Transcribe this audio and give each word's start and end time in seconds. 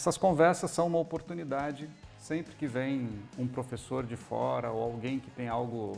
essas 0.00 0.16
conversas 0.16 0.70
são 0.70 0.86
uma 0.86 0.96
oportunidade 0.96 1.86
sempre 2.16 2.54
que 2.54 2.66
vem 2.66 3.06
um 3.38 3.46
professor 3.46 4.02
de 4.02 4.16
fora 4.16 4.70
ou 4.70 4.82
alguém 4.82 5.20
que 5.20 5.30
tem 5.30 5.46
algo 5.46 5.92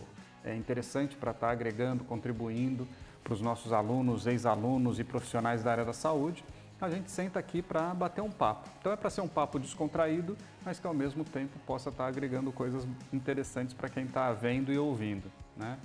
é, 0.45 0.57
interessante 0.57 1.15
para 1.15 1.31
estar 1.31 1.47
tá 1.47 1.53
agregando, 1.53 2.03
contribuindo 2.03 2.89
para 3.23 3.33
os 3.33 3.41
nossos 3.41 3.73
alunos, 3.73 4.27
ex-alunos 4.27 4.99
e 4.99 5.05
profissionais 5.05 5.63
da 5.63 5.71
área 5.71 5.85
da 5.85 5.93
saúde, 5.93 6.45
a 6.81 6.91
gente 6.91 7.13
senta 7.13 7.39
aqui 7.39 7.63
para 7.63 7.95
bater 7.95 8.21
um 8.23 8.31
papo. 8.31 8.69
Então 8.81 8.91
é 8.91 8.97
para 8.97 9.09
ser 9.09 9.21
um 9.21 9.29
papo 9.29 9.57
descontraído, 9.61 10.37
mas 10.65 10.81
que 10.81 10.87
ao 10.89 10.95
mesmo 10.95 11.23
tempo 11.23 11.57
possa 11.65 11.91
estar 11.91 12.03
tá 12.03 12.09
agregando 12.09 12.51
coisas 12.51 12.85
interessantes 13.13 13.73
para 13.73 13.89
quem 13.89 14.03
está 14.03 14.33
vendo 14.33 14.73
e 14.73 14.79
ouvindo. 14.79 15.31
Né? 15.57 15.79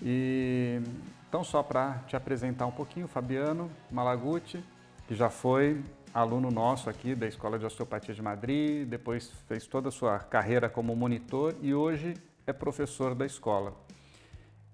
E, 0.00 0.80
então 1.28 1.44
só 1.44 1.62
para 1.62 1.98
te 2.06 2.16
apresentar 2.16 2.64
um 2.64 2.72
pouquinho, 2.72 3.06
Fabiano 3.06 3.70
Malaguti, 3.90 4.64
que 5.06 5.14
já 5.14 5.28
foi 5.28 5.84
aluno 6.12 6.50
nosso 6.50 6.90
aqui 6.90 7.14
da 7.14 7.26
Escola 7.26 7.58
de 7.58 7.64
Osteopatia 7.64 8.14
de 8.14 8.20
Madrid, 8.20 8.86
depois 8.86 9.30
fez 9.48 9.66
toda 9.66 9.88
a 9.88 9.92
sua 9.92 10.18
carreira 10.18 10.68
como 10.68 10.94
monitor 10.94 11.54
e 11.62 11.72
hoje 11.74 12.14
é 12.46 12.52
professor 12.52 13.14
da 13.14 13.24
escola. 13.24 13.74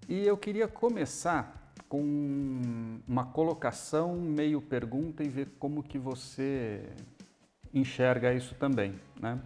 E 0.09 0.27
eu 0.27 0.37
queria 0.37 0.66
começar 0.66 1.73
com 1.88 3.01
uma 3.06 3.24
colocação 3.24 4.16
meio 4.16 4.61
pergunta 4.61 5.23
e 5.23 5.28
ver 5.28 5.48
como 5.59 5.83
que 5.83 5.98
você 5.98 6.83
enxerga 7.73 8.33
isso 8.33 8.55
também, 8.56 8.95
né? 9.20 9.39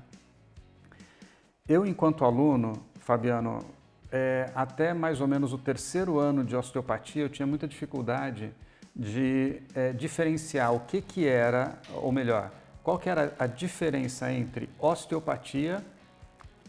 Eu, 1.68 1.86
enquanto 1.86 2.24
aluno, 2.24 2.72
Fabiano, 3.00 3.58
é, 4.10 4.50
até 4.54 4.92
mais 4.92 5.20
ou 5.20 5.28
menos 5.28 5.52
o 5.52 5.58
terceiro 5.58 6.18
ano 6.18 6.44
de 6.44 6.56
osteopatia, 6.56 7.22
eu 7.22 7.28
tinha 7.28 7.46
muita 7.46 7.68
dificuldade 7.68 8.52
de 8.94 9.62
é, 9.74 9.92
diferenciar 9.92 10.74
o 10.74 10.80
que, 10.80 11.00
que 11.00 11.26
era, 11.26 11.78
ou 11.94 12.12
melhor, 12.12 12.50
qual 12.82 12.98
que 12.98 13.08
era 13.08 13.34
a 13.38 13.46
diferença 13.46 14.30
entre 14.32 14.68
osteopatia 14.78 15.84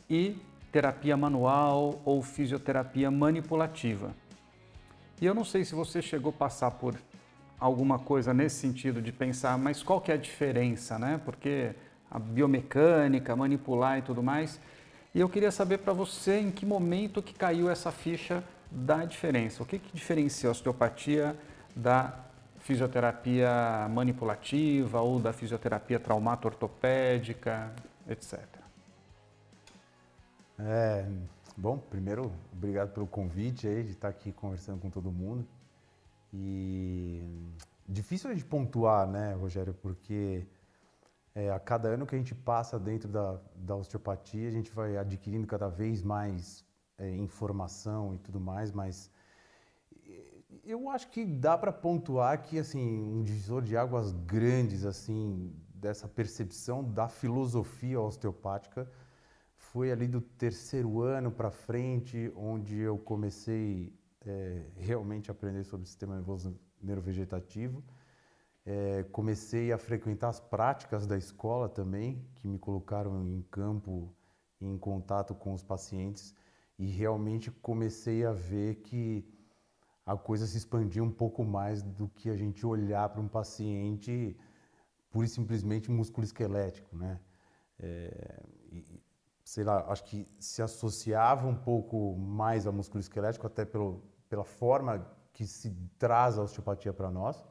e 0.09 0.38
terapia 0.71 1.17
manual 1.17 2.01
ou 2.05 2.21
fisioterapia 2.21 3.11
manipulativa. 3.11 4.16
E 5.21 5.25
eu 5.25 5.33
não 5.33 5.45
sei 5.45 5.63
se 5.63 5.75
você 5.75 6.01
chegou 6.01 6.29
a 6.31 6.33
passar 6.33 6.71
por 6.71 6.95
alguma 7.59 7.99
coisa 7.99 8.33
nesse 8.33 8.57
sentido 8.57 9.01
de 9.01 9.11
pensar, 9.11 9.57
mas 9.57 9.83
qual 9.83 10.01
que 10.01 10.11
é 10.11 10.16
a 10.16 10.17
diferença, 10.17 10.97
né? 10.99 11.21
Porque 11.23 11.71
a 12.09 12.19
biomecânica, 12.19 13.35
manipular 13.35 13.99
e 13.99 14.01
tudo 14.01 14.21
mais. 14.21 14.59
E 15.16 15.19
eu 15.19 15.29
queria 15.29 15.51
saber 15.51 15.79
para 15.79 15.94
você 15.94 16.39
em 16.39 16.51
que 16.51 16.66
momento 16.66 17.21
que 17.21 17.33
caiu 17.33 17.69
essa 17.69 17.91
ficha 17.91 18.44
da 18.69 19.05
diferença. 19.05 19.63
O 19.63 19.66
que, 19.66 19.79
que 19.79 19.95
diferencia 19.95 20.49
a 20.49 20.51
osteopatia 20.51 21.35
da 21.75 22.23
fisioterapia 22.59 23.88
manipulativa 23.89 25.02
ou 25.02 25.19
da 25.19 25.33
fisioterapia 25.33 25.99
traumato-ortopédica, 25.99 27.73
etc. 28.07 28.39
É, 30.59 31.05
bom, 31.57 31.77
primeiro, 31.77 32.31
obrigado 32.51 32.94
pelo 32.94 33.07
convite 33.07 33.67
aí 33.67 33.83
de 33.83 33.91
estar 33.91 34.07
aqui 34.07 34.31
conversando 34.31 34.79
com 34.79 34.89
todo 34.89 35.11
mundo. 35.11 35.45
E 36.33 37.21
difícil 37.88 38.33
de 38.33 38.44
pontuar, 38.45 39.05
né, 39.07 39.33
Rogério, 39.33 39.73
porque 39.73 40.45
é, 41.35 41.51
a 41.51 41.59
cada 41.59 41.89
ano 41.89 42.05
que 42.05 42.16
a 42.16 42.17
gente 42.17 42.33
passa 42.33 42.79
dentro 42.79 43.09
da, 43.09 43.38
da 43.55 43.75
osteopatia, 43.75 44.47
a 44.47 44.51
gente 44.51 44.71
vai 44.71 44.97
adquirindo 44.97 45.45
cada 45.45 45.67
vez 45.67 46.01
mais 46.01 46.63
é, 46.97 47.09
informação 47.17 48.13
e 48.16 48.17
tudo 48.19 48.39
mais, 48.39 48.71
mas 48.71 49.11
eu 50.64 50.89
acho 50.89 51.09
que 51.09 51.25
dá 51.25 51.58
para 51.58 51.72
pontuar 51.72 52.42
que 52.42 52.58
assim 52.58 53.03
um 53.03 53.22
divisor 53.24 53.62
de 53.62 53.75
águas 53.75 54.12
grandes 54.12 54.85
assim 54.85 55.53
dessa 55.74 56.07
percepção 56.07 56.84
da 56.84 57.09
filosofia 57.09 58.00
osteopática 58.00 58.90
foi 59.57 59.91
ali 59.91 60.07
do 60.07 60.22
terceiro 60.22 61.02
ano 61.02 61.31
para 61.31 61.50
frente, 61.50 62.31
onde 62.35 62.78
eu 62.78 62.97
comecei 62.97 63.94
é, 64.25 64.66
realmente 64.78 65.29
a 65.29 65.34
aprender 65.34 65.63
sobre 65.63 65.84
o 65.84 65.88
sistema 65.88 66.16
nervoso 66.16 66.57
neurovegetativo. 66.81 67.84
É, 68.66 69.03
comecei 69.12 69.72
a 69.73 69.78
frequentar 69.78 70.29
as 70.29 70.40
práticas 70.40 71.06
da 71.07 71.18
escola 71.18 71.68
também, 71.68 72.25
que 72.35 72.47
me 72.47 72.59
colocaram 72.59 73.28
em 73.28 73.41
campo, 73.50 74.13
em 74.62 74.78
contato 74.78 75.34
com 75.34 75.53
os 75.53 75.63
pacientes, 75.63 76.34
e 76.78 76.85
realmente 76.85 77.52
comecei 77.52 78.25
a 78.25 78.31
ver 78.31 78.75
que 78.75 79.25
a 80.06 80.18
coisa 80.18 80.46
se 80.46 80.58
expandia 80.58 81.03
um 81.03 81.12
pouco 81.12 81.44
mais 81.44 81.81
do 81.81 82.08
que 82.09 82.30
a 82.30 82.36
gente 82.36 82.66
olhar 82.66 83.08
para 83.09 83.22
um 83.22 83.28
paciente 83.28 84.36
pura 85.09 85.25
e 85.25 85.30
simplesmente 85.30 85.91
músculo 85.91 86.25
esquelético, 86.25 86.96
né? 86.96 87.19
É, 87.80 88.44
e, 88.72 89.02
sei 89.44 89.64
lá, 89.64 89.86
acho 89.90 90.03
que 90.06 90.28
se 90.40 90.62
associava 90.62 91.47
um 91.47 91.56
pouco 91.56 92.16
mais 92.18 92.66
ao 92.66 92.74
músculo 92.74 93.00
esquelético, 93.00 93.46
até 93.47 93.64
pelo, 93.66 94.02
pela 94.28 94.44
forma 94.44 95.06
que 95.31 95.46
se 95.46 95.72
traz 95.97 96.38
a 96.38 96.44
osteopatia 96.44 96.94
para 96.94 97.12
nós. 97.12 97.44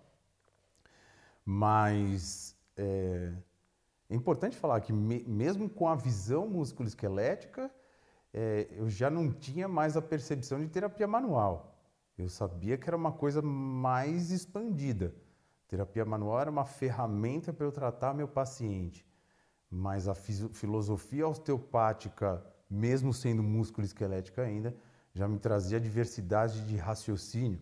Mas 1.44 2.56
é, 2.76 3.32
é, 4.10 4.14
importante 4.14 4.56
falar 4.56 4.80
que 4.80 4.92
me, 4.92 5.24
mesmo 5.24 5.68
com 5.68 5.88
a 5.88 5.94
visão 5.94 6.48
músculo-esquelética, 6.48 7.70
é, 8.32 8.68
eu 8.72 8.88
já 8.88 9.10
não 9.10 9.32
tinha 9.32 9.68
mais 9.68 9.96
a 9.96 10.02
percepção 10.02 10.60
de 10.60 10.68
terapia 10.68 11.06
manual. 11.06 11.71
Eu 12.16 12.28
sabia 12.28 12.76
que 12.76 12.88
era 12.88 12.96
uma 12.96 13.12
coisa 13.12 13.40
mais 13.40 14.30
expandida. 14.30 15.14
Terapia 15.66 16.04
manual 16.04 16.40
era 16.40 16.50
uma 16.50 16.64
ferramenta 16.64 17.52
para 17.52 17.64
eu 17.64 17.72
tratar 17.72 18.14
meu 18.14 18.28
paciente, 18.28 19.06
mas 19.70 20.06
a 20.06 20.14
filosofia 20.14 21.26
osteopática, 21.26 22.44
mesmo 22.68 23.14
sendo 23.14 23.42
músculo 23.42 23.86
esquelética 23.86 24.42
ainda, 24.42 24.76
já 25.14 25.26
me 25.26 25.38
trazia 25.38 25.80
diversidade 25.80 26.66
de 26.66 26.76
raciocínio, 26.76 27.60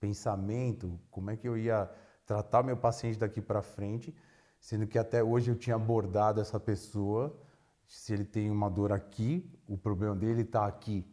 pensamento, 0.00 1.00
como 1.10 1.30
é 1.30 1.36
que 1.36 1.46
eu 1.46 1.56
ia 1.56 1.88
tratar 2.26 2.62
meu 2.62 2.76
paciente 2.76 3.18
daqui 3.18 3.40
para 3.40 3.62
frente, 3.62 4.14
sendo 4.58 4.86
que 4.86 4.98
até 4.98 5.22
hoje 5.22 5.50
eu 5.50 5.56
tinha 5.56 5.76
abordado 5.76 6.40
essa 6.40 6.58
pessoa, 6.58 7.38
se 7.86 8.12
ele 8.12 8.24
tem 8.24 8.50
uma 8.50 8.68
dor 8.68 8.92
aqui, 8.92 9.48
o 9.66 9.78
problema 9.78 10.16
dele 10.16 10.42
está 10.42 10.66
aqui. 10.66 11.06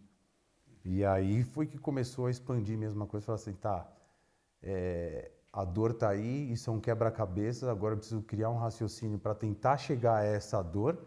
E 0.84 1.06
aí 1.06 1.44
foi 1.44 1.68
que 1.68 1.78
começou 1.78 2.26
a 2.26 2.32
expandir 2.32 2.78
mesmo 2.78 3.04
a 3.04 3.08
coisa. 3.08 3.26
Falar 3.26 3.36
assim, 3.36 3.54
tá, 3.54 3.88
é, 4.62 5.32
a 5.54 5.64
dor 5.64 5.94
tá 5.94 6.10
aí, 6.10 6.52
isso 6.52 6.70
é 6.70 6.74
um 6.74 6.80
quebra-cabeça, 6.80 7.70
agora 7.72 7.94
eu 7.94 7.98
preciso 7.98 8.22
criar 8.22 8.50
um 8.50 8.58
raciocínio 8.58 9.20
para 9.20 9.36
tentar 9.36 9.78
chegar 9.78 10.18
a 10.18 10.24
essa 10.24 10.62
dor. 10.62 10.98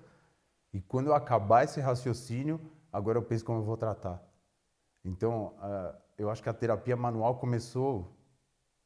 E 0.72 0.80
quando 0.80 1.06
eu 1.06 1.14
acabar 1.14 1.64
esse 1.64 1.80
raciocínio, 1.80 2.60
agora 2.92 3.18
eu 3.18 3.22
penso 3.22 3.44
como 3.44 3.60
eu 3.60 3.64
vou 3.64 3.76
tratar. 3.76 4.22
Então, 5.04 5.54
uh, 5.58 5.96
eu 6.16 6.30
acho 6.30 6.42
que 6.42 6.48
a 6.48 6.54
terapia 6.54 6.96
manual 6.96 7.36
começou 7.36 8.16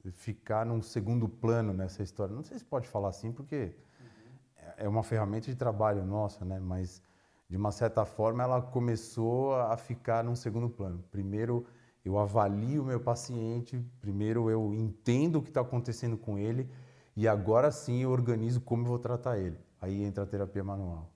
a 0.07 0.11
ficar 0.11 0.65
num 0.65 0.81
segundo 0.83 1.29
plano 1.29 1.73
nessa 1.73 2.03
história. 2.03 2.35
Não 2.35 2.43
sei 2.43 2.59
se 2.59 2.65
pode 2.65 2.89
falar 2.89 3.09
assim, 3.09 3.33
porque 3.33 3.75
uhum. 4.01 4.73
é 4.77 4.89
uma 4.89 5.03
ferramenta 5.03 5.47
de 5.47 5.57
trabalho 5.57 6.05
nossa, 6.05 6.45
né? 6.45 6.59
Mas 6.59 7.03
de 7.49 7.57
uma 7.57 7.73
certa 7.73 8.05
forma, 8.05 8.43
ela 8.43 8.61
começou 8.61 9.55
a 9.55 9.77
ficar 9.77 10.23
num 10.23 10.37
segundo 10.37 10.69
plano. 10.69 11.03
Primeiro, 11.11 11.67
eu 12.05 12.19
avalio 12.19 12.83
o 12.83 12.85
meu 12.85 13.01
paciente, 13.01 13.83
primeiro 14.01 14.51
eu 14.51 14.75
entendo 14.75 15.37
o 15.37 15.43
que 15.43 15.49
está 15.49 15.63
acontecendo 15.63 16.17
com 16.17 16.39
ele 16.39 16.69
e 17.17 17.27
agora 17.27 17.71
sim 17.71 18.03
eu 18.03 18.11
organizo 18.11 18.61
como 18.61 18.83
eu 18.83 18.87
vou 18.87 18.99
tratar 18.99 19.39
ele. 19.39 19.59
Aí 19.81 20.05
entra 20.05 20.25
a 20.25 20.27
terapia 20.27 20.63
manual. 20.63 21.11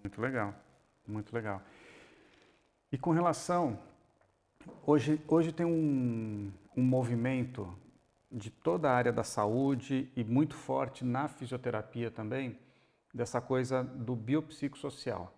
Muito 0.00 0.20
legal, 0.20 0.54
muito 1.06 1.34
legal. 1.34 1.60
E 2.92 2.96
com 2.96 3.10
relação, 3.10 3.76
hoje, 4.86 5.20
hoje 5.26 5.50
tem 5.50 5.66
um, 5.66 6.52
um 6.76 6.82
movimento 6.82 7.68
de 8.30 8.48
toda 8.48 8.88
a 8.88 8.94
área 8.94 9.12
da 9.12 9.24
saúde 9.24 10.08
e 10.14 10.22
muito 10.22 10.54
forte 10.54 11.04
na 11.04 11.26
fisioterapia 11.26 12.12
também, 12.12 12.56
dessa 13.12 13.40
coisa 13.40 13.82
do 13.82 14.14
biopsicossocial. 14.14 15.33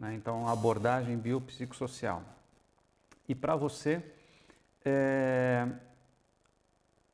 Né? 0.00 0.14
Então, 0.14 0.48
abordagem 0.48 1.18
biopsicossocial. 1.18 2.22
E 3.28 3.34
para 3.34 3.54
você, 3.54 4.02
é, 4.82 5.68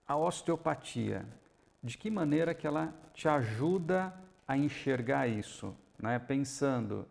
a 0.07 0.17
osteopatia, 0.17 1.27
de 1.83 1.99
que 1.99 2.09
maneira 2.09 2.55
que 2.55 2.65
ela 2.65 2.95
te 3.13 3.29
ajuda 3.29 4.15
a 4.47 4.57
enxergar 4.57 5.27
isso? 5.27 5.75
Né? 5.99 6.17
Pensando 6.21 7.05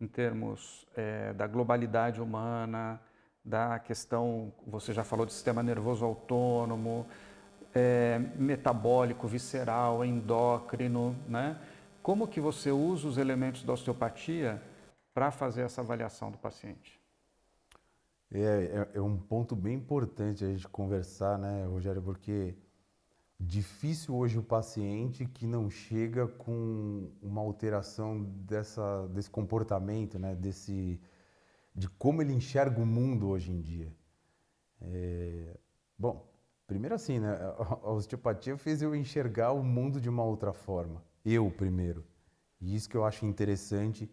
em 0.00 0.08
termos 0.08 0.84
é, 0.96 1.32
da 1.34 1.46
globalidade 1.46 2.20
humana, 2.20 3.00
da 3.44 3.78
questão, 3.78 4.52
você 4.66 4.92
já 4.92 5.04
falou 5.04 5.24
de 5.24 5.32
sistema 5.32 5.62
nervoso 5.62 6.04
autônomo, 6.04 7.06
é, 7.72 8.18
metabólico, 8.36 9.28
visceral, 9.28 10.04
endócrino, 10.04 11.16
né? 11.28 11.56
Como 12.02 12.26
que 12.26 12.40
você 12.40 12.70
usa 12.70 13.06
os 13.08 13.16
elementos 13.16 13.62
da 13.62 13.72
osteopatia 13.72 14.60
para 15.12 15.30
fazer 15.30 15.62
essa 15.62 15.80
avaliação 15.80 16.30
do 16.30 16.38
paciente? 16.38 17.00
É, 18.30 18.38
é, 18.38 18.90
é, 18.94 19.00
um 19.00 19.18
ponto 19.18 19.54
bem 19.54 19.74
importante 19.74 20.44
a 20.44 20.48
gente 20.48 20.66
conversar, 20.68 21.38
né, 21.38 21.66
Rogério, 21.66 22.00
porque 22.00 22.56
difícil 23.38 24.14
hoje 24.14 24.38
o 24.38 24.42
paciente 24.42 25.26
que 25.26 25.46
não 25.46 25.68
chega 25.68 26.26
com 26.28 27.10
uma 27.20 27.40
alteração 27.40 28.22
dessa, 28.22 29.06
desse 29.08 29.28
comportamento, 29.28 30.18
né? 30.18 30.34
Desse, 30.34 31.00
de 31.74 31.88
como 31.88 32.22
ele 32.22 32.32
enxerga 32.32 32.80
o 32.80 32.86
mundo 32.86 33.28
hoje 33.28 33.50
em 33.50 33.60
dia. 33.60 33.92
É, 34.80 35.56
bom, 35.98 36.26
primeiro 36.66 36.94
assim, 36.94 37.18
né? 37.18 37.36
A 37.82 37.90
osteopatia 37.90 38.56
fez 38.56 38.80
eu 38.80 38.94
enxergar 38.94 39.52
o 39.52 39.62
mundo 39.62 40.00
de 40.00 40.08
uma 40.08 40.24
outra 40.24 40.52
forma. 40.52 41.02
Eu 41.24 41.50
primeiro. 41.50 42.04
E 42.60 42.74
isso 42.74 42.88
que 42.88 42.96
eu 42.96 43.04
acho 43.04 43.26
interessante 43.26 44.08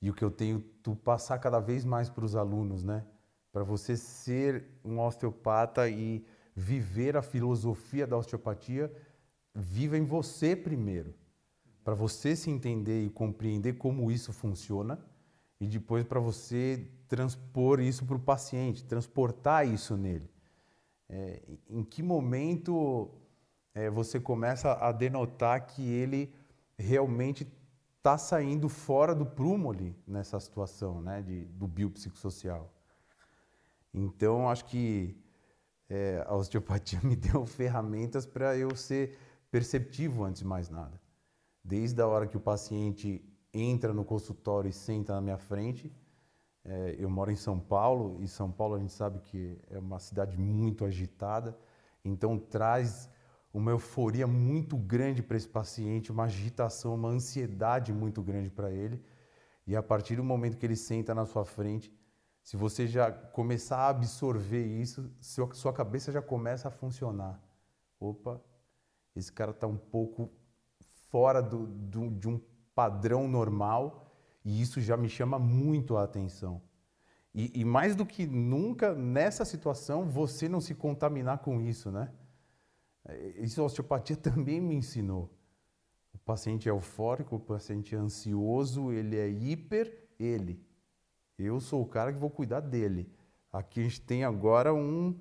e 0.00 0.10
o 0.10 0.14
que 0.14 0.24
eu 0.24 0.30
tenho 0.30 0.60
tu 0.82 0.94
passar 0.94 1.38
cada 1.38 1.60
vez 1.60 1.84
mais 1.84 2.08
para 2.08 2.24
os 2.24 2.36
alunos, 2.36 2.84
né? 2.84 3.04
Para 3.52 3.64
você 3.64 3.96
ser 3.96 4.66
um 4.84 5.00
osteopata 5.00 5.88
e 5.88 6.24
viver 6.54 7.16
a 7.16 7.22
filosofia 7.22 8.06
da 8.06 8.16
osteopatia, 8.16 8.92
viva 9.54 9.96
em 9.96 10.04
você 10.04 10.54
primeiro, 10.54 11.14
para 11.82 11.94
você 11.94 12.36
se 12.36 12.50
entender 12.50 13.04
e 13.04 13.10
compreender 13.10 13.74
como 13.74 14.10
isso 14.10 14.32
funciona 14.32 14.98
e 15.60 15.66
depois 15.66 16.04
para 16.04 16.20
você 16.20 16.88
transpor 17.08 17.80
isso 17.80 18.04
para 18.04 18.16
o 18.16 18.20
paciente, 18.20 18.84
transportar 18.84 19.66
isso 19.66 19.96
nele. 19.96 20.28
É, 21.08 21.40
em 21.70 21.84
que 21.84 22.02
momento 22.02 23.10
é, 23.74 23.88
você 23.88 24.18
começa 24.18 24.72
a 24.72 24.90
denotar 24.92 25.66
que 25.66 25.82
ele 25.82 26.32
realmente 26.78 27.46
está 28.06 28.16
saindo 28.16 28.68
fora 28.68 29.16
do 29.16 29.26
prumo 29.26 29.72
ali 29.72 29.92
nessa 30.06 30.38
situação 30.38 31.02
né, 31.02 31.22
de, 31.22 31.44
do 31.46 31.66
biopsicossocial. 31.66 32.72
Então, 33.92 34.48
acho 34.48 34.64
que 34.66 35.20
é, 35.90 36.24
a 36.24 36.36
osteopatia 36.36 37.00
me 37.02 37.16
deu 37.16 37.44
ferramentas 37.44 38.24
para 38.24 38.56
eu 38.56 38.76
ser 38.76 39.18
perceptivo 39.50 40.22
antes 40.22 40.42
de 40.42 40.46
mais 40.46 40.68
nada. 40.68 41.00
Desde 41.64 42.00
a 42.00 42.06
hora 42.06 42.28
que 42.28 42.36
o 42.36 42.40
paciente 42.40 43.28
entra 43.52 43.92
no 43.92 44.04
consultório 44.04 44.68
e 44.68 44.72
senta 44.72 45.12
na 45.12 45.20
minha 45.20 45.38
frente, 45.38 45.92
é, 46.64 46.94
eu 47.00 47.10
moro 47.10 47.32
em 47.32 47.36
São 47.36 47.58
Paulo 47.58 48.22
e 48.22 48.28
São 48.28 48.52
Paulo 48.52 48.76
a 48.76 48.78
gente 48.78 48.92
sabe 48.92 49.18
que 49.18 49.58
é 49.68 49.80
uma 49.80 49.98
cidade 49.98 50.38
muito 50.38 50.84
agitada, 50.84 51.58
então 52.04 52.38
traz 52.38 53.10
uma 53.56 53.70
euforia 53.70 54.26
muito 54.26 54.76
grande 54.76 55.22
para 55.22 55.34
esse 55.34 55.48
paciente, 55.48 56.12
uma 56.12 56.24
agitação, 56.24 56.94
uma 56.94 57.08
ansiedade 57.08 57.90
muito 57.90 58.20
grande 58.22 58.50
para 58.50 58.70
ele. 58.70 59.02
E 59.66 59.74
a 59.74 59.82
partir 59.82 60.14
do 60.14 60.22
momento 60.22 60.58
que 60.58 60.66
ele 60.66 60.76
senta 60.76 61.14
na 61.14 61.24
sua 61.24 61.42
frente, 61.42 61.90
se 62.42 62.54
você 62.54 62.86
já 62.86 63.10
começar 63.10 63.78
a 63.78 63.88
absorver 63.88 64.62
isso, 64.62 65.10
sua 65.54 65.72
cabeça 65.72 66.12
já 66.12 66.20
começa 66.20 66.68
a 66.68 66.70
funcionar. 66.70 67.42
Opa, 67.98 68.42
esse 69.16 69.32
cara 69.32 69.52
está 69.52 69.66
um 69.66 69.78
pouco 69.78 70.30
fora 71.08 71.40
do, 71.40 71.66
do, 71.66 72.10
de 72.10 72.28
um 72.28 72.38
padrão 72.74 73.26
normal 73.26 74.14
e 74.44 74.60
isso 74.60 74.82
já 74.82 74.98
me 74.98 75.08
chama 75.08 75.38
muito 75.38 75.96
a 75.96 76.04
atenção. 76.04 76.60
E, 77.34 77.60
e 77.60 77.64
mais 77.64 77.96
do 77.96 78.04
que 78.04 78.26
nunca, 78.26 78.94
nessa 78.94 79.46
situação, 79.46 80.04
você 80.04 80.46
não 80.46 80.60
se 80.60 80.74
contaminar 80.74 81.38
com 81.38 81.58
isso, 81.58 81.90
né? 81.90 82.12
Isso 83.36 83.60
a 83.60 83.64
osteopatia 83.64 84.16
também 84.18 84.60
me 84.60 84.74
ensinou. 84.74 85.30
O 86.14 86.18
paciente 86.18 86.68
é 86.68 86.72
eufórico, 86.72 87.36
o 87.36 87.40
paciente 87.40 87.94
é 87.94 87.98
ansioso, 87.98 88.90
ele 88.90 89.16
é 89.16 89.28
hiper, 89.28 90.08
ele. 90.18 90.60
Eu 91.38 91.60
sou 91.60 91.82
o 91.82 91.86
cara 91.86 92.12
que 92.12 92.18
vou 92.18 92.30
cuidar 92.30 92.60
dele. 92.60 93.10
Aqui 93.52 93.80
a 93.80 93.82
gente 93.82 94.00
tem 94.00 94.24
agora 94.24 94.74
um, 94.74 95.14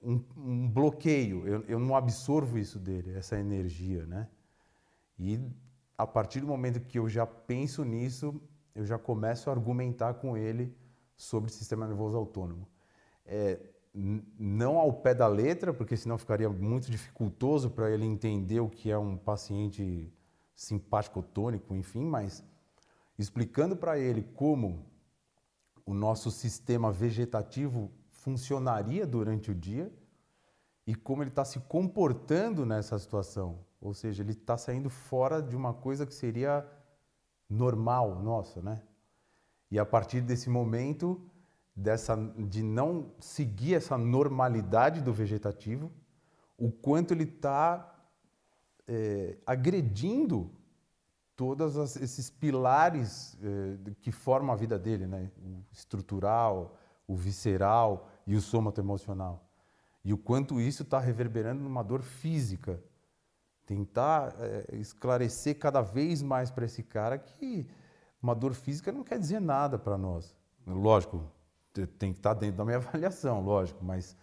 um, 0.00 0.24
um 0.36 0.68
bloqueio. 0.68 1.46
Eu, 1.46 1.62
eu 1.62 1.78
não 1.78 1.96
absorvo 1.96 2.58
isso 2.58 2.78
dele, 2.78 3.16
essa 3.16 3.38
energia, 3.38 4.06
né? 4.06 4.28
E 5.18 5.40
a 5.96 6.06
partir 6.06 6.40
do 6.40 6.46
momento 6.46 6.80
que 6.80 6.98
eu 6.98 7.08
já 7.08 7.26
penso 7.26 7.84
nisso, 7.84 8.40
eu 8.74 8.86
já 8.86 8.98
começo 8.98 9.50
a 9.50 9.52
argumentar 9.52 10.14
com 10.14 10.36
ele 10.36 10.74
sobre 11.16 11.50
sistema 11.50 11.86
nervoso 11.86 12.16
autônomo. 12.16 12.66
É, 13.24 13.60
não 13.94 14.78
ao 14.78 14.92
pé 14.92 15.14
da 15.14 15.26
letra, 15.26 15.72
porque 15.72 15.96
senão 15.96 16.16
ficaria 16.16 16.48
muito 16.48 16.90
dificultoso 16.90 17.70
para 17.70 17.90
ele 17.90 18.06
entender 18.06 18.60
o 18.60 18.68
que 18.68 18.90
é 18.90 18.98
um 18.98 19.16
paciente 19.16 20.12
simpático 20.54 21.22
tônico, 21.22 21.74
enfim, 21.74 22.04
mas 22.04 22.42
explicando 23.18 23.76
para 23.76 23.98
ele 23.98 24.22
como 24.22 24.86
o 25.84 25.92
nosso 25.92 26.30
sistema 26.30 26.90
vegetativo 26.90 27.90
funcionaria 28.10 29.06
durante 29.06 29.50
o 29.50 29.54
dia 29.54 29.92
e 30.86 30.94
como 30.94 31.22
ele 31.22 31.30
está 31.30 31.44
se 31.44 31.60
comportando 31.60 32.64
nessa 32.64 32.98
situação. 32.98 33.58
Ou 33.80 33.92
seja, 33.92 34.22
ele 34.22 34.32
está 34.32 34.56
saindo 34.56 34.88
fora 34.88 35.42
de 35.42 35.56
uma 35.56 35.74
coisa 35.74 36.06
que 36.06 36.14
seria 36.14 36.66
normal 37.48 38.22
nossa, 38.22 38.62
né? 38.62 38.82
E 39.70 39.78
a 39.78 39.84
partir 39.84 40.20
desse 40.20 40.48
momento, 40.48 41.20
dessa, 41.74 42.16
de 42.16 42.62
não 42.62 43.12
seguir 43.18 43.74
essa 43.74 43.96
normalidade 43.96 45.00
do 45.00 45.12
vegetativo, 45.12 45.90
o 46.58 46.70
quanto 46.70 47.12
ele 47.12 47.24
está 47.24 47.92
é, 48.86 49.38
agredindo 49.46 50.50
todos 51.34 51.96
esses 51.96 52.30
pilares 52.30 53.36
é, 53.42 53.90
que 54.00 54.12
formam 54.12 54.52
a 54.52 54.56
vida 54.56 54.78
dele, 54.78 55.06
né? 55.06 55.30
o 55.40 55.64
estrutural, 55.72 56.76
o 57.06 57.16
visceral 57.16 58.08
e 58.26 58.36
o 58.36 58.40
somato 58.40 58.80
emocional. 58.80 59.48
E 60.04 60.12
o 60.12 60.18
quanto 60.18 60.60
isso 60.60 60.82
está 60.82 60.98
reverberando 60.98 61.62
numa 61.62 61.82
dor 61.82 62.02
física. 62.02 62.82
Tentar 63.64 64.34
é, 64.38 64.76
esclarecer 64.76 65.58
cada 65.58 65.80
vez 65.80 66.22
mais 66.22 66.50
para 66.50 66.64
esse 66.64 66.82
cara 66.82 67.16
que 67.18 67.66
uma 68.22 68.34
dor 68.34 68.54
física 68.54 68.92
não 68.92 69.02
quer 69.02 69.18
dizer 69.18 69.40
nada 69.40 69.78
para 69.78 69.96
nós. 69.96 70.34
Lógico, 70.66 71.24
tem 71.98 72.12
que 72.12 72.18
estar 72.18 72.34
dentro 72.34 72.56
da 72.56 72.64
minha 72.64 72.76
avaliação, 72.78 73.42
lógico, 73.42 73.84
mas 73.84 74.16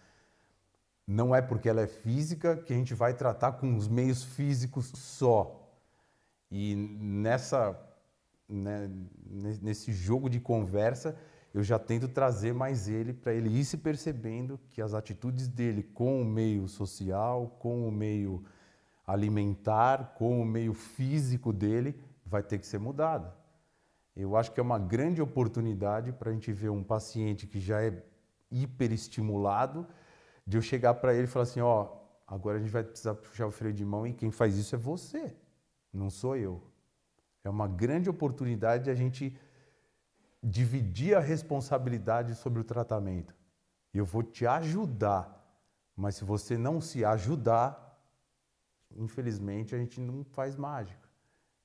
não 1.06 1.34
é 1.34 1.42
porque 1.42 1.68
ela 1.68 1.80
é 1.80 1.86
física 1.86 2.56
que 2.56 2.72
a 2.72 2.76
gente 2.76 2.94
vai 2.94 3.14
tratar 3.14 3.52
com 3.52 3.76
os 3.76 3.88
meios 3.88 4.22
físicos 4.22 4.86
só. 4.94 5.68
E 6.50 6.74
nessa, 6.74 7.78
né, 8.48 8.88
nesse 9.60 9.92
jogo 9.92 10.30
de 10.30 10.38
conversa, 10.38 11.16
eu 11.52 11.62
já 11.64 11.78
tento 11.78 12.06
trazer 12.06 12.54
mais 12.54 12.88
ele 12.88 13.12
para 13.12 13.32
ele 13.32 13.48
ir 13.48 13.64
se 13.64 13.76
percebendo 13.76 14.58
que 14.70 14.80
as 14.80 14.94
atitudes 14.94 15.48
dele 15.48 15.82
com 15.82 16.22
o 16.22 16.24
meio 16.24 16.68
social, 16.68 17.56
com 17.58 17.88
o 17.88 17.90
meio 17.90 18.44
alimentar, 19.04 20.14
com 20.16 20.40
o 20.40 20.44
meio 20.44 20.72
físico 20.72 21.52
dele, 21.52 22.00
vai 22.24 22.42
ter 22.42 22.58
que 22.58 22.66
ser 22.66 22.78
mudada. 22.78 23.34
Eu 24.20 24.36
acho 24.36 24.52
que 24.52 24.60
é 24.60 24.62
uma 24.62 24.78
grande 24.78 25.22
oportunidade 25.22 26.12
para 26.12 26.30
a 26.30 26.32
gente 26.32 26.52
ver 26.52 26.68
um 26.68 26.84
paciente 26.84 27.46
que 27.46 27.58
já 27.58 27.82
é 27.82 28.02
hiperestimulado, 28.50 29.86
de 30.46 30.58
eu 30.58 30.62
chegar 30.62 30.94
para 30.94 31.14
ele 31.14 31.24
e 31.24 31.26
falar 31.26 31.44
assim, 31.44 31.60
ó, 31.60 31.96
agora 32.26 32.58
a 32.58 32.60
gente 32.60 32.70
vai 32.70 32.84
precisar 32.84 33.14
puxar 33.14 33.46
o 33.46 33.50
freio 33.50 33.72
de 33.72 33.84
mão 33.84 34.06
e 34.06 34.12
quem 34.12 34.30
faz 34.30 34.56
isso 34.58 34.74
é 34.74 34.78
você, 34.78 35.34
não 35.92 36.10
sou 36.10 36.36
eu. 36.36 36.62
É 37.42 37.48
uma 37.48 37.66
grande 37.66 38.10
oportunidade 38.10 38.84
de 38.84 38.90
a 38.90 38.94
gente 38.94 39.38
dividir 40.42 41.16
a 41.16 41.20
responsabilidade 41.20 42.34
sobre 42.34 42.60
o 42.60 42.64
tratamento. 42.64 43.34
Eu 43.94 44.04
vou 44.04 44.22
te 44.22 44.46
ajudar, 44.46 45.24
mas 45.96 46.16
se 46.16 46.24
você 46.24 46.58
não 46.58 46.80
se 46.80 47.04
ajudar, 47.04 47.98
infelizmente 48.96 49.74
a 49.74 49.78
gente 49.78 49.98
não 49.98 50.24
faz 50.24 50.56
mágica. 50.56 51.08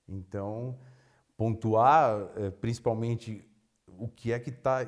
Então, 0.08 0.78
pontuar 1.38 2.30
é, 2.36 2.50
principalmente 2.50 3.48
o 3.88 4.08
que 4.08 4.32
é 4.32 4.40
que 4.40 4.50
está 4.50 4.88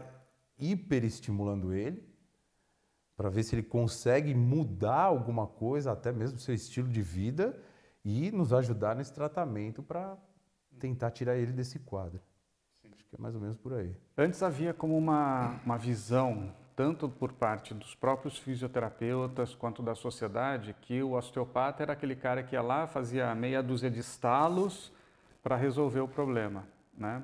hiperestimulando 0.57 1.73
ele, 1.73 2.03
para 3.15 3.29
ver 3.29 3.43
se 3.43 3.55
ele 3.55 3.63
consegue 3.63 4.33
mudar 4.35 5.01
alguma 5.01 5.47
coisa, 5.47 5.91
até 5.91 6.11
mesmo 6.11 6.37
seu 6.39 6.53
estilo 6.53 6.87
de 6.87 7.01
vida, 7.01 7.57
e 8.03 8.31
nos 8.31 8.53
ajudar 8.53 8.95
nesse 8.95 9.13
tratamento 9.13 9.81
para 9.81 10.17
tentar 10.79 11.11
tirar 11.11 11.35
ele 11.35 11.51
desse 11.51 11.79
quadro. 11.79 12.21
Sim. 12.81 12.89
Acho 12.93 13.05
que 13.05 13.15
é 13.15 13.19
mais 13.19 13.35
ou 13.35 13.41
menos 13.41 13.57
por 13.57 13.73
aí. 13.73 13.95
Antes 14.17 14.41
havia 14.43 14.73
como 14.73 14.97
uma, 14.97 15.59
uma 15.65 15.77
visão, 15.77 16.53
tanto 16.75 17.09
por 17.09 17.33
parte 17.33 17.73
dos 17.73 17.95
próprios 17.95 18.37
fisioterapeutas 18.37 19.55
quanto 19.55 19.81
da 19.81 19.95
sociedade, 19.95 20.75
que 20.81 21.01
o 21.01 21.13
osteopata 21.13 21.83
era 21.83 21.93
aquele 21.93 22.15
cara 22.15 22.43
que 22.43 22.55
ia 22.55 22.61
lá, 22.61 22.87
fazia 22.87 23.33
meia 23.33 23.63
dúzia 23.63 23.89
de 23.89 23.99
estalos 23.99 24.91
para 25.43 25.55
resolver 25.55 25.99
o 25.99 26.07
problema, 26.07 26.67
né? 26.97 27.23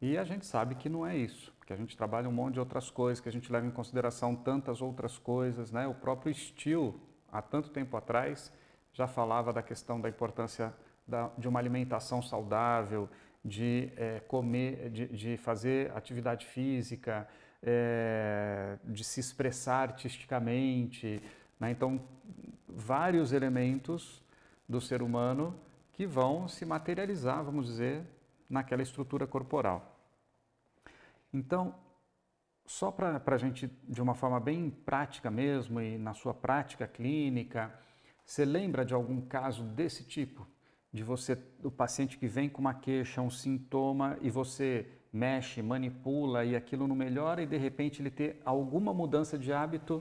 E 0.00 0.16
a 0.16 0.22
gente 0.22 0.46
sabe 0.46 0.76
que 0.76 0.88
não 0.88 1.04
é 1.04 1.16
isso, 1.16 1.52
porque 1.58 1.72
a 1.72 1.76
gente 1.76 1.96
trabalha 1.96 2.28
um 2.28 2.32
monte 2.32 2.54
de 2.54 2.60
outras 2.60 2.88
coisas, 2.88 3.20
que 3.20 3.28
a 3.28 3.32
gente 3.32 3.50
leva 3.50 3.66
em 3.66 3.70
consideração 3.70 4.36
tantas 4.36 4.80
outras 4.80 5.18
coisas, 5.18 5.72
né? 5.72 5.88
O 5.88 5.94
próprio 5.94 6.32
Steele, 6.32 6.94
há 7.32 7.42
tanto 7.42 7.70
tempo 7.70 7.96
atrás, 7.96 8.52
já 8.92 9.06
falava 9.06 9.52
da 9.52 9.62
questão 9.62 10.00
da 10.00 10.08
importância 10.08 10.72
da, 11.06 11.30
de 11.36 11.48
uma 11.48 11.58
alimentação 11.58 12.22
saudável, 12.22 13.08
de 13.44 13.90
é, 13.96 14.20
comer, 14.20 14.90
de, 14.90 15.06
de, 15.06 15.36
fazer 15.36 15.90
atividade 15.96 16.46
física, 16.46 17.26
é, 17.62 18.76
de 18.84 19.02
se 19.02 19.20
expressar 19.20 19.88
artisticamente. 19.88 21.20
Né? 21.58 21.70
Então, 21.70 22.00
vários 22.68 23.32
elementos 23.32 24.22
do 24.68 24.80
ser 24.80 25.02
humano 25.02 25.58
que 25.98 26.06
vão 26.06 26.46
se 26.46 26.64
materializar, 26.64 27.42
vamos 27.42 27.66
dizer, 27.66 28.06
naquela 28.48 28.82
estrutura 28.82 29.26
corporal. 29.26 29.98
Então, 31.32 31.74
só 32.64 32.92
para 32.92 33.20
a 33.26 33.36
gente, 33.36 33.66
de 33.82 34.00
uma 34.00 34.14
forma 34.14 34.38
bem 34.38 34.70
prática 34.70 35.28
mesmo, 35.28 35.80
e 35.80 35.98
na 35.98 36.14
sua 36.14 36.32
prática 36.32 36.86
clínica, 36.86 37.76
você 38.24 38.44
lembra 38.44 38.84
de 38.84 38.94
algum 38.94 39.20
caso 39.20 39.64
desse 39.64 40.04
tipo? 40.04 40.46
De 40.92 41.02
você, 41.02 41.36
o 41.64 41.70
paciente 41.70 42.16
que 42.16 42.28
vem 42.28 42.48
com 42.48 42.60
uma 42.60 42.74
queixa, 42.74 43.20
um 43.20 43.28
sintoma, 43.28 44.16
e 44.20 44.30
você 44.30 44.86
mexe, 45.12 45.60
manipula 45.60 46.44
e 46.44 46.54
aquilo 46.54 46.86
não 46.86 46.94
melhora, 46.94 47.42
e 47.42 47.46
de 47.46 47.56
repente 47.56 48.00
ele 48.00 48.12
ter 48.12 48.40
alguma 48.44 48.94
mudança 48.94 49.36
de 49.36 49.52
hábito 49.52 50.00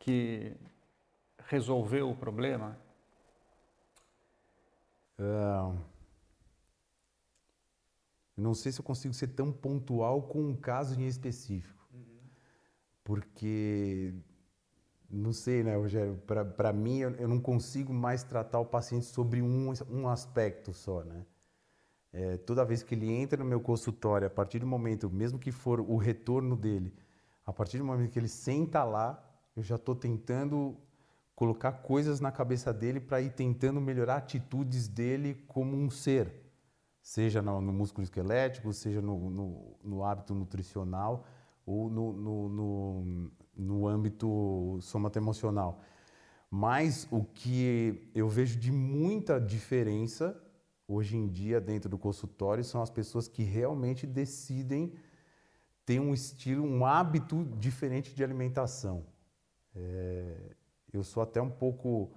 que 0.00 0.52
resolveu 1.46 2.10
o 2.10 2.16
problema? 2.16 2.76
Uh, 5.20 5.78
não 8.34 8.54
sei 8.54 8.72
se 8.72 8.80
eu 8.80 8.84
consigo 8.84 9.12
ser 9.12 9.28
tão 9.28 9.52
pontual 9.52 10.22
com 10.22 10.40
um 10.40 10.56
caso 10.56 10.98
em 10.98 11.06
específico. 11.06 11.86
Uhum. 11.92 12.20
Porque, 13.04 14.14
não 15.10 15.30
sei, 15.30 15.62
né, 15.62 15.76
Rogério? 15.76 16.16
Para 16.56 16.72
mim, 16.72 17.00
eu, 17.00 17.10
eu, 17.16 17.28
não 17.28 17.38
consigo 17.38 17.92
mais 17.92 18.22
tratar 18.22 18.60
o 18.60 18.64
paciente 18.64 19.04
sobre 19.04 19.42
um, 19.42 19.70
um 19.90 20.08
aspecto 20.08 20.72
só, 20.72 21.04
né? 21.04 21.26
É, 22.12 22.38
toda 22.38 22.64
vez 22.64 22.82
que 22.82 22.94
ele 22.94 23.12
entra 23.12 23.38
no 23.38 23.48
meu 23.48 23.60
consultório, 23.60 24.26
a 24.26 24.30
partir 24.30 24.58
do 24.58 24.66
momento, 24.66 25.10
mesmo 25.10 25.38
que 25.38 25.52
for 25.52 25.80
o 25.80 25.96
retorno 25.96 26.56
dele, 26.56 26.94
a 27.44 27.52
partir 27.52 27.76
do 27.76 27.84
momento 27.84 28.10
que 28.10 28.18
ele 28.18 28.26
senta 28.26 28.82
lá, 28.82 29.22
eu 29.54 29.62
já 29.62 29.76
estou 29.76 29.94
tentando 29.94 30.76
colocar 31.40 31.72
coisas 31.72 32.20
na 32.20 32.30
cabeça 32.30 32.70
dele 32.70 33.00
para 33.00 33.18
ir 33.18 33.30
tentando 33.30 33.80
melhorar 33.80 34.16
atitudes 34.16 34.86
dele 34.86 35.42
como 35.48 35.74
um 35.74 35.88
ser, 35.88 36.30
seja 37.00 37.40
no, 37.40 37.62
no 37.62 37.72
músculo 37.72 38.04
esquelético, 38.04 38.70
seja 38.74 39.00
no, 39.00 39.30
no, 39.30 39.76
no 39.82 40.04
hábito 40.04 40.34
nutricional 40.34 41.24
ou 41.64 41.88
no, 41.88 43.32
no, 43.56 43.88
âmbito 43.88 44.78
somato-emocional. 44.82 45.80
Mas 46.50 47.08
o 47.10 47.24
que 47.24 48.10
eu 48.14 48.28
vejo 48.28 48.58
de 48.58 48.70
muita 48.70 49.40
diferença 49.40 50.38
hoje 50.86 51.16
em 51.16 51.26
dia 51.26 51.58
dentro 51.58 51.88
do 51.88 51.96
consultório 51.96 52.62
são 52.62 52.82
as 52.82 52.90
pessoas 52.90 53.26
que 53.26 53.42
realmente 53.42 54.06
decidem 54.06 54.92
ter 55.86 56.00
um 56.00 56.12
estilo, 56.12 56.66
um 56.66 56.84
hábito 56.84 57.46
diferente 57.58 58.14
de 58.14 58.22
alimentação. 58.22 59.06
É, 59.74 60.59
eu 60.92 61.02
sou 61.02 61.22
até 61.22 61.40
um 61.40 61.50
pouco 61.50 62.10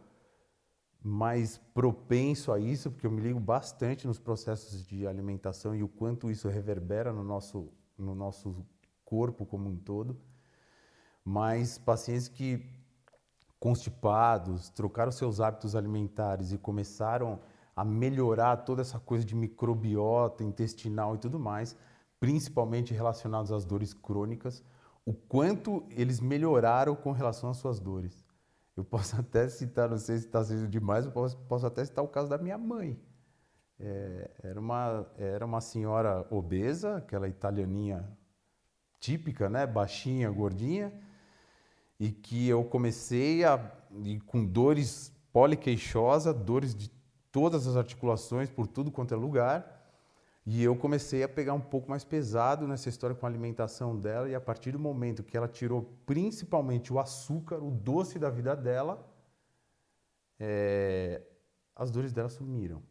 mais 1.03 1.57
propenso 1.73 2.51
a 2.51 2.59
isso, 2.59 2.89
porque 2.89 3.05
eu 3.05 3.11
me 3.11 3.21
ligo 3.21 3.39
bastante 3.39 4.07
nos 4.07 4.19
processos 4.19 4.85
de 4.85 5.05
alimentação 5.05 5.75
e 5.75 5.83
o 5.83 5.87
quanto 5.87 6.31
isso 6.31 6.47
reverbera 6.47 7.11
no 7.11 7.23
nosso, 7.23 7.71
no 7.97 8.15
nosso 8.15 8.65
corpo 9.03 9.45
como 9.45 9.69
um 9.69 9.77
todo. 9.77 10.17
Mas 11.25 11.77
pacientes 11.77 12.27
que 12.27 12.65
constipados, 13.59 14.67
trocaram 14.69 15.09
seus 15.09 15.39
hábitos 15.39 15.73
alimentares 15.73 16.51
e 16.51 16.57
começaram 16.57 17.39
a 17.73 17.85
melhorar 17.85 18.57
toda 18.57 18.81
essa 18.81 18.99
coisa 18.99 19.23
de 19.23 19.35
microbiota 19.35 20.43
intestinal 20.43 21.15
e 21.15 21.17
tudo 21.17 21.39
mais, 21.39 21.75
principalmente 22.19 22.93
relacionados 22.93 23.51
às 23.51 23.63
dores 23.63 23.93
crônicas, 23.93 24.63
o 25.05 25.13
quanto 25.13 25.85
eles 25.89 26.19
melhoraram 26.19 26.95
com 26.95 27.11
relação 27.11 27.49
às 27.49 27.57
suas 27.57 27.79
dores. 27.79 28.22
Eu 28.75 28.83
posso 28.83 29.15
até 29.19 29.47
citar, 29.47 29.89
não 29.89 29.97
sei 29.97 30.17
se 30.17 30.25
está 30.25 30.43
sendo 30.43 30.67
demais, 30.67 31.05
eu 31.05 31.11
posso, 31.11 31.37
posso, 31.37 31.65
até 31.65 31.83
citar 31.85 32.03
o 32.03 32.07
caso 32.07 32.29
da 32.29 32.37
minha 32.37 32.57
mãe. 32.57 32.99
É, 33.79 34.31
era, 34.43 34.59
uma, 34.59 35.07
era 35.17 35.45
uma 35.45 35.59
senhora 35.59 36.25
obesa, 36.29 36.97
aquela 36.97 37.27
italianinha 37.27 38.07
típica, 38.99 39.49
né? 39.49 39.67
baixinha, 39.67 40.29
gordinha, 40.29 40.93
e 41.99 42.11
que 42.11 42.47
eu 42.47 42.63
comecei 42.63 43.43
a, 43.43 43.57
com 44.25 44.45
dores 44.45 45.11
poliqueixosa, 45.33 46.33
dores 46.33 46.73
de 46.75 46.89
todas 47.31 47.67
as 47.67 47.75
articulações, 47.75 48.49
por 48.49 48.67
tudo 48.67 48.91
quanto 48.91 49.13
é 49.13 49.17
lugar. 49.17 49.72
E 50.45 50.61
eu 50.61 50.75
comecei 50.75 51.23
a 51.23 51.29
pegar 51.29 51.53
um 51.53 51.61
pouco 51.61 51.89
mais 51.89 52.03
pesado 52.03 52.67
nessa 52.67 52.89
história 52.89 53.15
com 53.15 53.25
a 53.25 53.29
alimentação 53.29 53.97
dela, 53.97 54.27
e 54.27 54.35
a 54.35 54.41
partir 54.41 54.71
do 54.71 54.79
momento 54.79 55.23
que 55.23 55.37
ela 55.37 55.47
tirou 55.47 55.83
principalmente 56.05 56.91
o 56.91 56.99
açúcar, 56.99 57.63
o 57.63 57.71
doce 57.71 58.19
da 58.19 58.29
vida 58.29 58.55
dela, 58.55 59.09
é, 60.37 61.21
as 61.73 61.89
dores 61.89 62.11
dela 62.11 62.27
sumiram. 62.27 62.83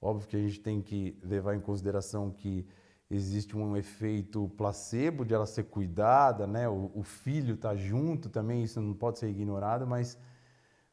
Óbvio 0.00 0.28
que 0.28 0.36
a 0.36 0.40
gente 0.40 0.60
tem 0.60 0.82
que 0.82 1.18
levar 1.22 1.54
em 1.54 1.60
consideração 1.60 2.30
que 2.30 2.66
existe 3.08 3.56
um 3.56 3.76
efeito 3.76 4.48
placebo 4.56 5.24
de 5.24 5.32
ela 5.32 5.46
ser 5.46 5.64
cuidada, 5.64 6.46
né? 6.46 6.68
o, 6.68 6.90
o 6.94 7.02
filho 7.02 7.54
está 7.54 7.74
junto 7.74 8.28
também, 8.28 8.62
isso 8.64 8.80
não 8.80 8.94
pode 8.94 9.18
ser 9.18 9.28
ignorado, 9.28 9.86
mas 9.86 10.18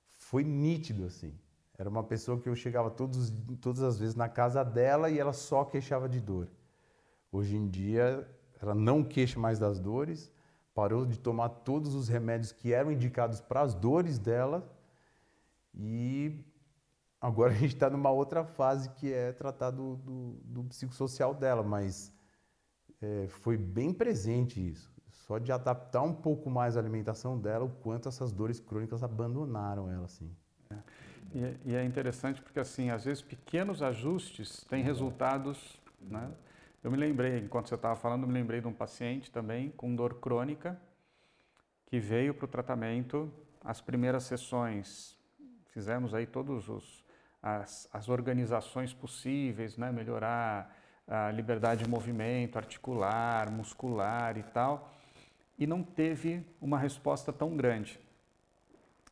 foi 0.07 0.43
nítido 0.43 1.05
assim. 1.05 1.33
Era 1.79 1.89
uma 1.89 2.03
pessoa 2.03 2.37
que 2.37 2.49
eu 2.49 2.55
chegava 2.55 2.91
todos, 2.91 3.33
todas 3.61 3.81
as 3.81 3.97
vezes 3.97 4.13
na 4.13 4.27
casa 4.27 4.65
dela 4.65 5.09
e 5.09 5.17
ela 5.17 5.31
só 5.31 5.63
queixava 5.63 6.09
de 6.09 6.19
dor. 6.19 6.49
Hoje 7.31 7.55
em 7.55 7.69
dia, 7.69 8.27
ela 8.61 8.75
não 8.75 9.01
queixa 9.01 9.39
mais 9.39 9.59
das 9.59 9.79
dores, 9.79 10.29
parou 10.75 11.05
de 11.05 11.17
tomar 11.17 11.47
todos 11.47 11.95
os 11.95 12.09
remédios 12.09 12.51
que 12.51 12.73
eram 12.73 12.91
indicados 12.91 13.39
para 13.39 13.61
as 13.61 13.73
dores 13.73 14.19
dela 14.19 14.69
e 15.73 16.43
agora 17.21 17.53
a 17.55 17.55
gente 17.55 17.75
está 17.75 17.89
numa 17.89 18.11
outra 18.11 18.43
fase 18.43 18.89
que 18.89 19.13
é 19.13 19.31
tratar 19.31 19.71
do, 19.71 19.95
do, 19.95 20.31
do 20.43 20.63
psicossocial 20.65 21.33
dela, 21.33 21.63
mas 21.63 22.11
é, 23.01 23.27
foi 23.29 23.55
bem 23.55 23.93
presente 23.93 24.59
isso. 24.59 24.91
Só 25.11 25.37
de 25.37 25.49
adaptar 25.53 26.01
um 26.01 26.13
pouco 26.13 26.49
mais 26.49 26.75
a 26.75 26.81
alimentação 26.81 27.39
dela, 27.39 27.63
o 27.63 27.69
quanto 27.69 28.09
essas 28.09 28.33
dores 28.33 28.59
crônicas 28.59 29.01
abandonaram 29.01 29.89
ela, 29.89 30.03
assim. 30.03 30.29
É. 30.71 30.77
E, 31.33 31.71
e, 31.71 31.75
é 31.75 31.83
interessante 31.83 32.41
porque, 32.41 32.59
assim, 32.59 32.89
às 32.89 33.05
vezes 33.05 33.21
pequenos 33.21 33.81
ajustes 33.81 34.63
têm 34.69 34.83
resultados, 34.83 35.79
né? 36.01 36.31
Eu 36.83 36.89
me 36.89 36.97
lembrei, 36.97 37.39
enquanto 37.39 37.67
você 37.67 37.75
estava 37.75 37.95
falando, 37.95 38.25
me 38.25 38.33
lembrei 38.33 38.61
de 38.61 38.67
um 38.67 38.73
paciente 38.73 39.29
também 39.29 39.69
com 39.71 39.93
dor 39.93 40.15
crônica 40.15 40.79
que 41.85 41.99
veio 41.99 42.33
para 42.33 42.45
o 42.45 42.47
tratamento. 42.47 43.31
As 43.63 43.81
primeiras 43.81 44.23
sessões, 44.23 45.17
fizemos 45.71 46.13
aí 46.13 46.25
todas 46.25 46.65
as, 47.43 47.89
as 47.91 48.07
organizações 48.07 48.93
possíveis, 48.93 49.77
né? 49.77 49.91
Melhorar 49.91 50.73
a 51.05 51.31
liberdade 51.31 51.83
de 51.83 51.89
movimento 51.89 52.57
articular, 52.57 53.51
muscular 53.51 54.37
e 54.37 54.43
tal, 54.43 54.93
e 55.57 55.67
não 55.67 55.83
teve 55.83 56.45
uma 56.61 56.77
resposta 56.77 57.33
tão 57.33 57.57
grande. 57.57 57.99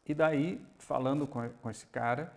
E 0.07 0.13
daí, 0.13 0.65
falando 0.79 1.27
com, 1.27 1.49
com 1.49 1.69
esse 1.69 1.85
cara, 1.87 2.33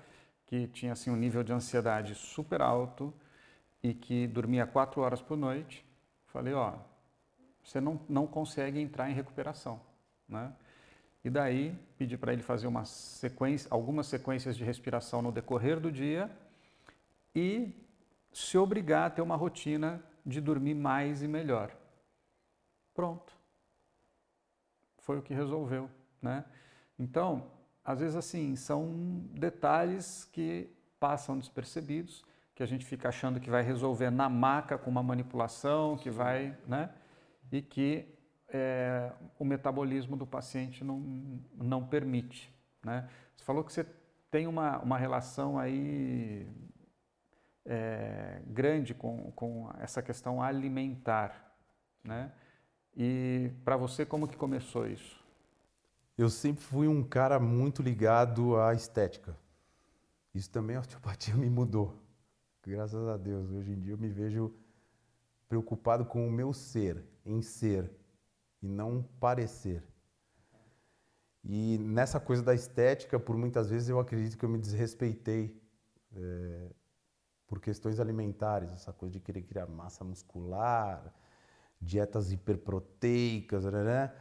que 0.47 0.67
tinha 0.67 0.93
assim, 0.93 1.09
um 1.09 1.17
nível 1.17 1.45
de 1.45 1.53
ansiedade 1.53 2.17
super 2.17 2.61
alto 2.61 3.15
e 3.81 3.95
que 3.95 4.27
dormia 4.27 4.67
quatro 4.67 5.01
horas 5.01 5.23
por 5.23 5.37
noite, 5.37 5.87
falei, 6.27 6.53
ó, 6.53 6.75
você 7.63 7.81
não, 7.81 8.01
não 8.09 8.27
consegue 8.27 8.81
entrar 8.81 9.09
em 9.09 9.15
recuperação, 9.15 9.81
né? 10.29 10.53
E 11.23 11.31
daí 11.31 11.79
pedi 11.97 12.17
para 12.17 12.33
ele 12.33 12.43
fazer 12.43 12.67
uma 12.67 12.85
sequência, 12.85 13.69
algumas 13.71 14.07
sequências 14.07 14.57
de 14.57 14.65
respiração 14.65 15.23
no 15.23 15.31
decorrer 15.31 15.79
do 15.79 15.93
dia 15.93 16.29
e 17.35 17.73
se 18.33 18.59
obrigar 18.59 19.07
a 19.07 19.11
ter 19.11 19.23
uma 19.23 19.37
rotina 19.37 20.03
de 20.27 20.41
dormir 20.41 20.75
mais 20.75 21.23
e 21.23 21.29
melhor. 21.29 21.71
Pronto. 22.95 23.33
Foi 24.99 25.19
o 25.19 25.23
que 25.23 25.35
resolveu, 25.35 25.89
né? 26.21 26.45
Então, 26.99 27.51
às 27.91 28.01
vezes 28.01 28.17
assim, 28.17 28.55
são 28.57 29.25
detalhes 29.33 30.25
que 30.33 30.71
passam 30.99 31.39
despercebidos, 31.39 32.25
que 32.55 32.63
a 32.63 32.67
gente 32.67 32.85
fica 32.85 33.09
achando 33.09 33.41
que 33.41 33.51
vai 33.51 33.63
resolver 33.63 34.11
na 34.11 34.29
maca 34.29 34.79
com 34.79 34.91
uma 34.91 35.03
manipulação, 35.03 35.97
que 35.97 36.11
vai, 36.11 36.57
né? 36.67 36.91
E 37.51 37.63
que 37.63 38.07
é, 38.49 39.11
o 39.39 39.45
metabolismo 39.45 40.17
do 40.17 40.27
paciente 40.27 40.85
não, 40.85 41.01
não 41.57 41.87
permite, 41.87 42.53
né? 42.85 43.09
Você 43.37 43.45
falou 43.45 43.65
que 43.65 43.73
você 43.73 43.85
tem 44.31 44.47
uma, 44.47 44.79
uma 44.79 44.99
relação 44.99 45.59
aí 45.59 46.47
é, 47.65 48.43
grande 48.47 48.95
com, 48.95 49.33
com 49.33 49.71
essa 49.79 50.03
questão 50.03 50.43
alimentar, 50.43 51.55
né? 52.05 52.31
E 52.97 53.51
para 53.65 53.77
você, 53.77 54.05
como 54.05 54.29
que 54.29 54.37
começou 54.37 54.87
isso? 54.87 55.20
Eu 56.21 56.29
sempre 56.29 56.63
fui 56.63 56.87
um 56.87 57.03
cara 57.03 57.41
muito 57.41 57.83
ligado 57.83 58.61
à 58.61 58.75
estética. 58.75 59.35
Isso 60.35 60.51
também 60.51 60.77
a 60.77 60.81
osteopatia 60.81 61.35
me 61.35 61.49
mudou. 61.49 61.99
Graças 62.63 63.09
a 63.09 63.17
Deus, 63.17 63.51
hoje 63.51 63.73
em 63.73 63.81
dia 63.81 63.95
eu 63.95 63.99
me 63.99 64.09
vejo 64.09 64.55
preocupado 65.49 66.05
com 66.05 66.29
o 66.29 66.31
meu 66.31 66.53
ser, 66.53 67.03
em 67.25 67.41
ser 67.41 67.91
e 68.61 68.69
não 68.69 69.03
parecer. 69.19 69.83
E 71.43 71.79
nessa 71.79 72.21
coisa 72.21 72.43
da 72.43 72.55
estética, 72.55 73.19
por 73.19 73.35
muitas 73.35 73.71
vezes 73.71 73.89
eu 73.89 73.99
acredito 73.99 74.37
que 74.37 74.45
eu 74.45 74.49
me 74.51 74.59
desrespeitei 74.59 75.59
é, 76.15 76.71
por 77.47 77.61
questões 77.61 77.99
alimentares, 77.99 78.71
essa 78.73 78.93
coisa 78.93 79.15
de 79.15 79.21
querer 79.21 79.41
criar 79.41 79.67
massa 79.67 80.05
muscular, 80.05 81.15
dietas 81.81 82.31
hiperproteicas, 82.31 83.65
né? 83.65 84.13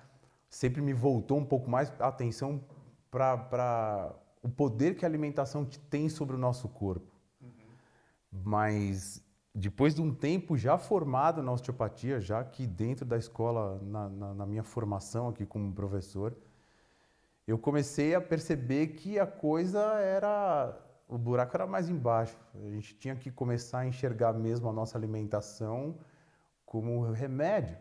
Sempre 0.49 0.81
me 0.81 0.93
voltou 0.93 1.37
um 1.37 1.45
pouco 1.45 1.69
mais 1.69 1.93
a 1.99 2.07
atenção 2.07 2.63
para 3.11 4.15
o 4.41 4.49
poder 4.49 4.95
que 4.95 5.05
a 5.05 5.07
alimentação 5.07 5.65
tem 5.89 6.09
sobre 6.09 6.35
o 6.35 6.39
nosso 6.39 6.67
corpo. 6.69 7.13
Uhum. 7.41 7.49
Mas 8.31 9.23
depois 9.53 9.93
de 9.93 10.01
um 10.01 10.13
tempo 10.13 10.57
já 10.57 10.77
formado 10.77 11.43
na 11.43 11.51
osteopatia, 11.51 12.19
já 12.19 12.43
que 12.43 12.65
dentro 12.65 13.05
da 13.05 13.17
escola, 13.17 13.79
na, 13.83 14.09
na, 14.09 14.33
na, 14.33 14.45
minha 14.45 14.63
formação 14.63 15.27
aqui 15.27 15.45
como 15.45 15.73
professor, 15.73 16.35
eu 17.47 17.57
comecei 17.57 18.15
a 18.15 18.21
perceber 18.21 18.87
que 18.89 19.19
a 19.19 19.27
coisa 19.27 19.79
era. 19.99 20.77
O 21.07 21.17
buraco 21.17 21.57
era 21.57 21.65
mais 21.65 21.89
embaixo. 21.89 22.37
A 22.53 22.69
gente 22.69 22.95
tinha 22.95 23.15
que 23.15 23.31
começar 23.31 23.79
a 23.79 23.87
enxergar 23.87 24.31
mesmo 24.33 24.69
a 24.69 24.73
nossa 24.73 24.95
alimentação 24.95 25.97
como 26.63 27.11
remédio. 27.11 27.75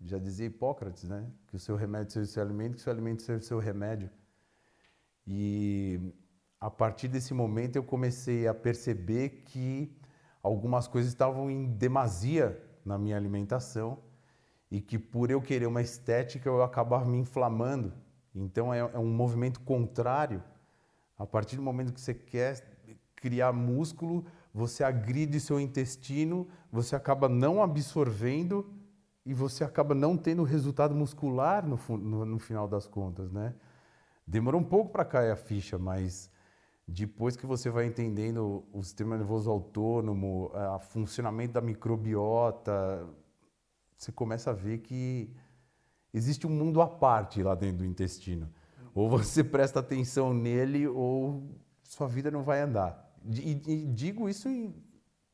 Já 0.00 0.18
dizia 0.18 0.46
Hipócrates, 0.46 1.04
né? 1.04 1.26
Que 1.48 1.56
o 1.56 1.58
seu 1.58 1.74
remédio 1.74 2.12
seja 2.12 2.24
o 2.24 2.32
seu 2.32 2.42
alimento, 2.42 2.74
que 2.74 2.78
o 2.78 2.82
seu 2.82 2.92
alimento 2.92 3.22
seja 3.22 3.38
o 3.38 3.42
seu 3.42 3.58
remédio. 3.58 4.10
E 5.26 6.14
a 6.60 6.70
partir 6.70 7.08
desse 7.08 7.34
momento 7.34 7.76
eu 7.76 7.82
comecei 7.82 8.46
a 8.46 8.54
perceber 8.54 9.42
que 9.44 9.94
algumas 10.42 10.86
coisas 10.88 11.10
estavam 11.10 11.50
em 11.50 11.66
demasia 11.66 12.62
na 12.84 12.96
minha 12.96 13.16
alimentação 13.16 13.98
e 14.70 14.80
que 14.80 14.98
por 14.98 15.30
eu 15.30 15.40
querer 15.42 15.66
uma 15.66 15.82
estética 15.82 16.48
eu 16.48 16.62
acabava 16.62 17.04
me 17.04 17.18
inflamando. 17.18 17.92
Então 18.34 18.72
é, 18.72 18.78
é 18.78 18.98
um 18.98 19.12
movimento 19.12 19.60
contrário. 19.60 20.42
A 21.18 21.26
partir 21.26 21.56
do 21.56 21.62
momento 21.62 21.92
que 21.92 22.00
você 22.00 22.14
quer 22.14 22.78
criar 23.16 23.52
músculo, 23.52 24.24
você 24.54 24.84
agride 24.84 25.40
seu 25.40 25.60
intestino, 25.60 26.48
você 26.70 26.94
acaba 26.94 27.28
não 27.28 27.62
absorvendo 27.62 28.77
e 29.28 29.34
você 29.34 29.62
acaba 29.62 29.94
não 29.94 30.16
tendo 30.16 30.42
resultado 30.42 30.94
muscular 30.94 31.66
no, 31.66 31.78
no, 31.98 32.24
no 32.24 32.38
final 32.38 32.66
das 32.66 32.86
contas, 32.86 33.30
né? 33.30 33.54
Demorou 34.26 34.58
um 34.58 34.64
pouco 34.64 34.90
para 34.90 35.04
cair 35.04 35.30
a 35.30 35.36
ficha, 35.36 35.78
mas 35.78 36.30
depois 36.86 37.36
que 37.36 37.44
você 37.44 37.68
vai 37.68 37.84
entendendo 37.84 38.64
o 38.72 38.82
sistema 38.82 39.18
nervoso 39.18 39.50
autônomo, 39.50 40.50
o 40.54 40.78
funcionamento 40.78 41.52
da 41.52 41.60
microbiota, 41.60 43.06
você 43.96 44.10
começa 44.10 44.50
a 44.50 44.54
ver 44.54 44.78
que 44.78 45.30
existe 46.14 46.46
um 46.46 46.50
mundo 46.50 46.80
à 46.80 46.88
parte 46.88 47.42
lá 47.42 47.54
dentro 47.54 47.78
do 47.78 47.84
intestino. 47.84 48.50
Ou 48.94 49.10
você 49.10 49.44
presta 49.44 49.80
atenção 49.80 50.32
nele 50.32 50.88
ou 50.88 51.54
sua 51.82 52.08
vida 52.08 52.30
não 52.30 52.42
vai 52.42 52.62
andar. 52.62 53.14
E, 53.26 53.50
e 53.66 53.86
digo 53.86 54.26
isso 54.26 54.48
em 54.48 54.74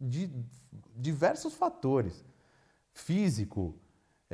de 0.00 0.28
diversos 0.96 1.54
fatores. 1.54 2.24
Físico, 2.92 3.78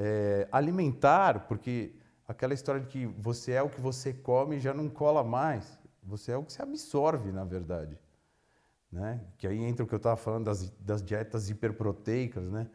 é, 0.03 0.49
alimentar, 0.51 1.41
porque 1.41 1.93
aquela 2.27 2.55
história 2.55 2.81
de 2.81 2.87
que 2.87 3.05
você 3.07 3.53
é 3.53 3.63
o 3.63 3.69
que 3.69 3.83
você 3.83 4.15
come 4.15 4.59
já 4.59 4.73
não 4.73 4.89
cola 4.89 5.23
mais. 5.23 5.79
Você 6.03 6.33
é 6.33 6.37
o 6.39 6.43
que 6.43 6.55
se 6.55 6.63
absorve, 6.63 7.31
na 7.31 7.45
verdade. 7.45 7.99
Né? 8.91 9.21
Que 9.37 9.47
aí 9.47 9.63
entra 9.63 9.85
o 9.85 9.87
que 9.87 9.95
eu 9.95 9.99
estava 9.99 10.17
falando 10.17 10.47
das, 10.47 10.71
das 10.81 11.03
dietas 11.03 11.51
hiperproteicas, 11.51 12.51
né? 12.51 12.67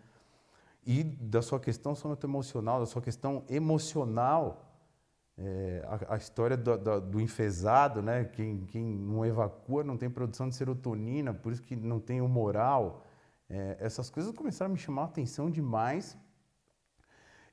E 0.85 1.03
da 1.03 1.41
sua 1.41 1.59
questão 1.59 1.95
emocional, 2.23 2.79
da 2.79 2.85
sua 2.85 3.01
questão 3.01 3.43
emocional, 3.49 4.63
é, 5.35 5.83
a, 5.87 6.13
a, 6.13 6.17
história 6.17 6.55
do, 6.55 6.77
do, 6.77 7.01
do, 7.01 7.19
enfesado, 7.19 8.03
né? 8.03 8.23
Quem, 8.25 8.67
quem 8.67 8.85
não 8.85 9.25
evacua 9.25 9.83
não 9.83 9.97
tem 9.97 10.11
produção 10.11 10.47
de 10.47 10.55
serotonina, 10.55 11.33
por 11.33 11.51
isso 11.51 11.63
que 11.63 11.75
não 11.75 11.99
tem 11.99 12.21
o 12.21 12.27
moral. 12.27 13.03
É, 13.49 13.77
essas 13.79 14.11
coisas 14.11 14.31
começaram 14.31 14.69
a 14.69 14.73
me 14.73 14.79
chamar 14.79 15.01
a 15.01 15.05
atenção 15.05 15.49
demais. 15.49 16.15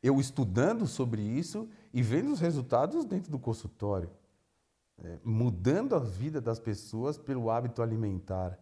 Eu 0.03 0.19
estudando 0.21 0.87
sobre 0.87 1.23
isso 1.23 1.69
e 1.93 2.03
vendo 2.03 2.33
os 2.33 2.41
resultados 2.41 3.05
dentro 3.05 3.31
do 3.31 3.39
consultório 3.39 4.11
é, 5.05 5.19
mudando 5.25 5.95
a 5.95 5.99
vida 5.99 6.41
das 6.41 6.59
pessoas 6.59 7.19
pelo 7.19 7.51
hábito 7.51 7.83
alimentar. 7.83 8.59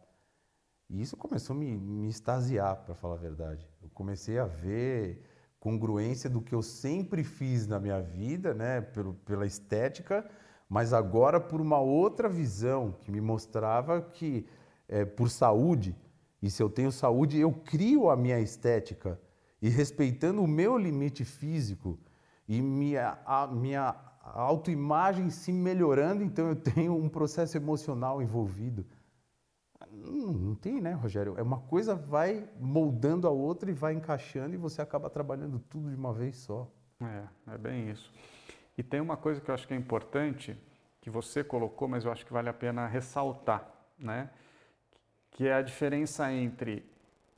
E 0.88 1.00
isso 1.00 1.16
começou 1.16 1.54
a 1.54 1.58
me, 1.58 1.76
me 1.76 2.08
extasiar, 2.08 2.76
para 2.84 2.94
falar 2.94 3.14
a 3.14 3.18
verdade. 3.18 3.68
Eu 3.82 3.88
comecei 3.90 4.38
a 4.38 4.46
ver 4.46 5.22
congruência 5.58 6.30
do 6.30 6.40
que 6.40 6.54
eu 6.54 6.62
sempre 6.62 7.22
fiz 7.22 7.66
na 7.66 7.78
minha 7.78 8.00
vida, 8.00 8.54
né, 8.54 8.80
pelo, 8.80 9.14
pela 9.14 9.46
estética, 9.46 10.28
mas 10.68 10.92
agora 10.92 11.38
por 11.38 11.60
uma 11.60 11.78
outra 11.78 12.28
visão 12.28 12.92
que 13.02 13.10
me 13.10 13.20
mostrava 13.20 14.00
que 14.00 14.46
é, 14.88 15.04
por 15.04 15.28
saúde, 15.28 15.94
e 16.42 16.50
se 16.50 16.62
eu 16.62 16.70
tenho 16.70 16.90
saúde, 16.90 17.38
eu 17.38 17.52
crio 17.52 18.08
a 18.08 18.16
minha 18.16 18.40
estética 18.40 19.20
e 19.60 19.68
respeitando 19.68 20.42
o 20.42 20.48
meu 20.48 20.76
limite 20.76 21.24
físico 21.24 21.98
e 22.48 22.60
minha, 22.60 23.18
a, 23.24 23.46
minha 23.46 23.94
autoimagem 24.22 25.30
se 25.30 25.52
melhorando, 25.52 26.22
então 26.22 26.48
eu 26.48 26.56
tenho 26.56 26.96
um 26.96 27.08
processo 27.08 27.56
emocional 27.56 28.22
envolvido. 28.22 28.86
Não, 29.90 30.32
não, 30.32 30.54
tem, 30.54 30.80
né, 30.80 30.92
Rogério? 30.92 31.34
É 31.36 31.42
uma 31.42 31.60
coisa 31.60 31.94
vai 31.94 32.48
moldando 32.58 33.26
a 33.26 33.30
outra 33.30 33.70
e 33.70 33.74
vai 33.74 33.92
encaixando 33.92 34.54
e 34.54 34.58
você 34.58 34.80
acaba 34.80 35.10
trabalhando 35.10 35.58
tudo 35.58 35.90
de 35.90 35.96
uma 35.96 36.12
vez 36.12 36.36
só. 36.36 36.70
É, 37.00 37.54
é 37.54 37.58
bem 37.58 37.90
isso. 37.90 38.12
E 38.76 38.82
tem 38.82 39.00
uma 39.00 39.16
coisa 39.16 39.40
que 39.40 39.50
eu 39.50 39.54
acho 39.54 39.66
que 39.66 39.74
é 39.74 39.76
importante, 39.76 40.56
que 41.00 41.10
você 41.10 41.42
colocou, 41.42 41.88
mas 41.88 42.04
eu 42.04 42.12
acho 42.12 42.24
que 42.24 42.32
vale 42.32 42.48
a 42.48 42.52
pena 42.52 42.86
ressaltar, 42.86 43.68
né? 43.98 44.30
Que 45.30 45.48
é 45.48 45.54
a 45.54 45.62
diferença 45.62 46.32
entre 46.32 46.89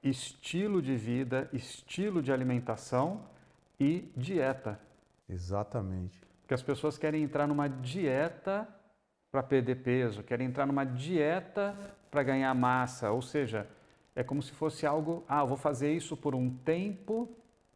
estilo 0.02 0.82
de 0.82 0.96
vida, 0.96 1.48
estilo 1.52 2.22
de 2.22 2.32
alimentação 2.32 3.22
e 3.78 4.10
dieta. 4.16 4.80
Exatamente. 5.28 6.20
Porque 6.40 6.54
as 6.54 6.62
pessoas 6.62 6.98
querem 6.98 7.22
entrar 7.22 7.46
numa 7.46 7.68
dieta 7.68 8.68
para 9.30 9.42
perder 9.42 9.76
peso, 9.76 10.22
querem 10.22 10.48
entrar 10.48 10.66
numa 10.66 10.84
dieta 10.84 11.76
para 12.10 12.22
ganhar 12.22 12.52
massa, 12.54 13.10
ou 13.10 13.22
seja, 13.22 13.66
é 14.14 14.22
como 14.22 14.42
se 14.42 14.52
fosse 14.52 14.86
algo, 14.86 15.24
ah, 15.26 15.40
eu 15.40 15.46
vou 15.46 15.56
fazer 15.56 15.92
isso 15.92 16.16
por 16.16 16.34
um 16.34 16.50
tempo, 16.50 17.28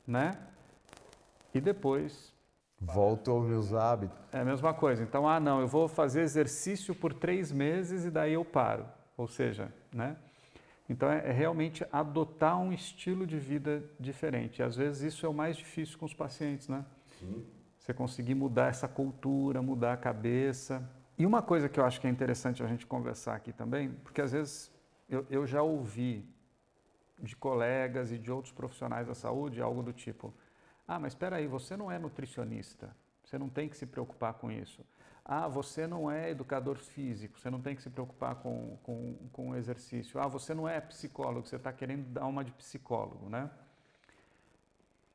né? 0.06 0.36
E 1.54 1.60
depois 1.60 2.34
volto 2.78 3.30
aos 3.30 3.46
meus 3.46 3.72
hábitos. 3.72 4.18
É 4.32 4.40
a 4.40 4.44
mesma 4.44 4.74
coisa. 4.74 5.02
Então, 5.02 5.26
ah, 5.26 5.40
não, 5.40 5.60
eu 5.60 5.66
vou 5.66 5.88
fazer 5.88 6.20
exercício 6.20 6.94
por 6.94 7.14
três 7.14 7.50
meses 7.50 8.04
e 8.04 8.10
daí 8.10 8.34
eu 8.34 8.44
paro. 8.44 8.86
Ou 9.16 9.26
seja, 9.26 9.72
né? 9.92 10.16
Então 10.88 11.10
é, 11.10 11.28
é 11.28 11.32
realmente 11.32 11.84
adotar 11.90 12.58
um 12.58 12.72
estilo 12.72 13.26
de 13.26 13.38
vida 13.38 13.84
diferente. 13.98 14.60
E 14.60 14.62
às 14.62 14.76
vezes 14.76 15.14
isso 15.14 15.26
é 15.26 15.28
o 15.28 15.34
mais 15.34 15.56
difícil 15.56 15.98
com 15.98 16.06
os 16.06 16.14
pacientes, 16.14 16.68
né? 16.68 16.84
Sim. 17.18 17.44
Você 17.78 17.92
conseguir 17.92 18.34
mudar 18.34 18.68
essa 18.68 18.88
cultura, 18.88 19.62
mudar 19.62 19.92
a 19.92 19.96
cabeça. 19.96 20.88
E 21.18 21.24
uma 21.24 21.42
coisa 21.42 21.68
que 21.68 21.80
eu 21.80 21.84
acho 21.84 22.00
que 22.00 22.06
é 22.06 22.10
interessante 22.10 22.62
a 22.62 22.66
gente 22.66 22.86
conversar 22.86 23.34
aqui 23.34 23.52
também, 23.52 23.90
porque 24.04 24.20
às 24.20 24.32
vezes 24.32 24.72
eu, 25.08 25.26
eu 25.30 25.46
já 25.46 25.62
ouvi 25.62 26.24
de 27.22 27.34
colegas 27.34 28.12
e 28.12 28.18
de 28.18 28.30
outros 28.30 28.52
profissionais 28.52 29.06
da 29.06 29.14
saúde 29.14 29.60
algo 29.60 29.82
do 29.82 29.92
tipo: 29.92 30.34
ah, 30.86 30.98
mas 30.98 31.12
espera 31.12 31.36
aí, 31.36 31.46
você 31.46 31.76
não 31.76 31.90
é 31.90 31.98
nutricionista, 31.98 32.94
você 33.24 33.38
não 33.38 33.48
tem 33.48 33.68
que 33.68 33.76
se 33.76 33.86
preocupar 33.86 34.34
com 34.34 34.50
isso. 34.50 34.84
Ah, 35.28 35.48
você 35.48 35.88
não 35.88 36.08
é 36.08 36.30
educador 36.30 36.76
físico, 36.76 37.36
você 37.36 37.50
não 37.50 37.60
tem 37.60 37.74
que 37.74 37.82
se 37.82 37.90
preocupar 37.90 38.36
com, 38.36 38.78
com, 38.84 39.16
com 39.32 39.50
o 39.50 39.56
exercício. 39.56 40.20
Ah, 40.20 40.28
você 40.28 40.54
não 40.54 40.68
é 40.68 40.80
psicólogo, 40.80 41.48
você 41.48 41.56
está 41.56 41.72
querendo 41.72 42.06
dar 42.10 42.26
uma 42.26 42.44
de 42.44 42.52
psicólogo, 42.52 43.28
né? 43.28 43.50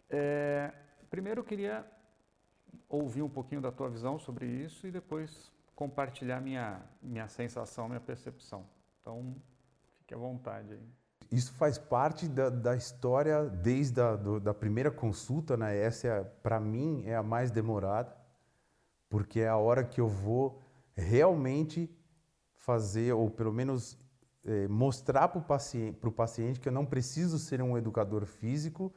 É, 0.09 0.73
primeiro 1.09 1.39
eu 1.39 1.45
queria 1.45 1.89
ouvir 2.89 3.21
um 3.21 3.29
pouquinho 3.29 3.61
da 3.61 3.71
tua 3.71 3.89
visão 3.89 4.19
sobre 4.19 4.45
isso 4.45 4.85
e 4.85 4.91
depois 4.91 5.49
compartilhar 5.73 6.41
minha, 6.41 6.81
minha 7.01 7.29
sensação, 7.29 7.87
minha 7.87 8.01
percepção. 8.01 8.65
Então, 8.99 9.33
fique 9.99 10.13
à 10.13 10.17
vontade 10.17 10.73
aí. 10.73 10.89
Isso 11.31 11.53
faz 11.53 11.77
parte 11.77 12.27
da, 12.27 12.49
da 12.49 12.75
história 12.75 13.45
desde 13.45 14.01
a 14.01 14.17
da 14.17 14.53
primeira 14.53 14.91
consulta, 14.91 15.55
né? 15.55 15.77
Essa, 15.77 16.07
é, 16.07 16.23
para 16.23 16.59
mim, 16.59 17.03
é 17.05 17.15
a 17.15 17.23
mais 17.23 17.49
demorada, 17.49 18.13
porque 19.11 19.41
é 19.41 19.49
a 19.49 19.57
hora 19.57 19.83
que 19.83 19.99
eu 19.99 20.07
vou 20.07 20.61
realmente 20.93 21.93
fazer, 22.55 23.11
ou 23.11 23.29
pelo 23.29 23.51
menos 23.51 23.99
é, 24.45 24.69
mostrar 24.69 25.27
para 25.27 25.39
o 25.39 25.43
paciente, 25.43 25.99
paciente 26.15 26.59
que 26.61 26.69
eu 26.69 26.71
não 26.71 26.85
preciso 26.85 27.37
ser 27.37 27.61
um 27.61 27.77
educador 27.77 28.25
físico 28.25 28.91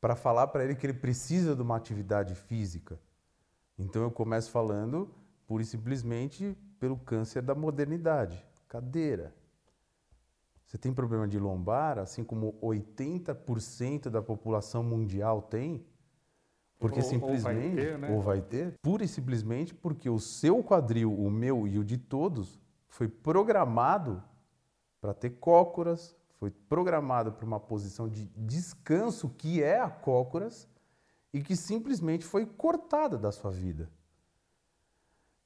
para 0.00 0.16
falar 0.16 0.48
para 0.48 0.64
ele 0.64 0.74
que 0.74 0.84
ele 0.84 0.94
precisa 0.94 1.54
de 1.54 1.62
uma 1.62 1.76
atividade 1.76 2.34
física. 2.34 2.98
Então 3.78 4.02
eu 4.02 4.10
começo 4.10 4.50
falando 4.50 5.14
pura 5.46 5.62
e 5.62 5.66
simplesmente 5.66 6.58
pelo 6.80 6.96
câncer 6.96 7.40
da 7.40 7.54
modernidade, 7.54 8.44
cadeira. 8.66 9.32
Você 10.66 10.76
tem 10.76 10.92
problema 10.92 11.28
de 11.28 11.38
lombar, 11.38 12.00
assim 12.00 12.24
como 12.24 12.54
80% 12.60 14.10
da 14.10 14.20
população 14.20 14.82
mundial 14.82 15.40
tem? 15.40 15.86
Porque 16.82 16.98
Ou- 16.98 17.04
ou 17.04 17.10
vai 17.10 17.20
simplesmente, 17.20 17.76
ter, 17.76 17.98
né? 17.98 18.10
ou 18.10 18.20
vai 18.20 18.40
ter, 18.42 18.74
pura 18.82 19.04
e 19.04 19.08
simplesmente 19.08 19.72
porque 19.72 20.10
o 20.10 20.18
seu 20.18 20.62
quadril, 20.64 21.12
o 21.16 21.30
meu 21.30 21.66
e 21.66 21.78
o 21.78 21.84
de 21.84 21.96
todos, 21.96 22.60
foi 22.88 23.06
programado 23.08 24.22
para 25.00 25.14
ter 25.14 25.30
cócoras, 25.30 26.16
foi 26.40 26.50
programado 26.50 27.30
para 27.32 27.46
uma 27.46 27.60
posição 27.60 28.08
de 28.08 28.26
descanso 28.36 29.28
que 29.30 29.62
é 29.62 29.80
a 29.80 29.88
cócoras 29.88 30.68
e 31.32 31.40
que 31.40 31.54
simplesmente 31.54 32.24
foi 32.24 32.44
cortada 32.44 33.16
da 33.16 33.30
sua 33.30 33.52
vida. 33.52 33.88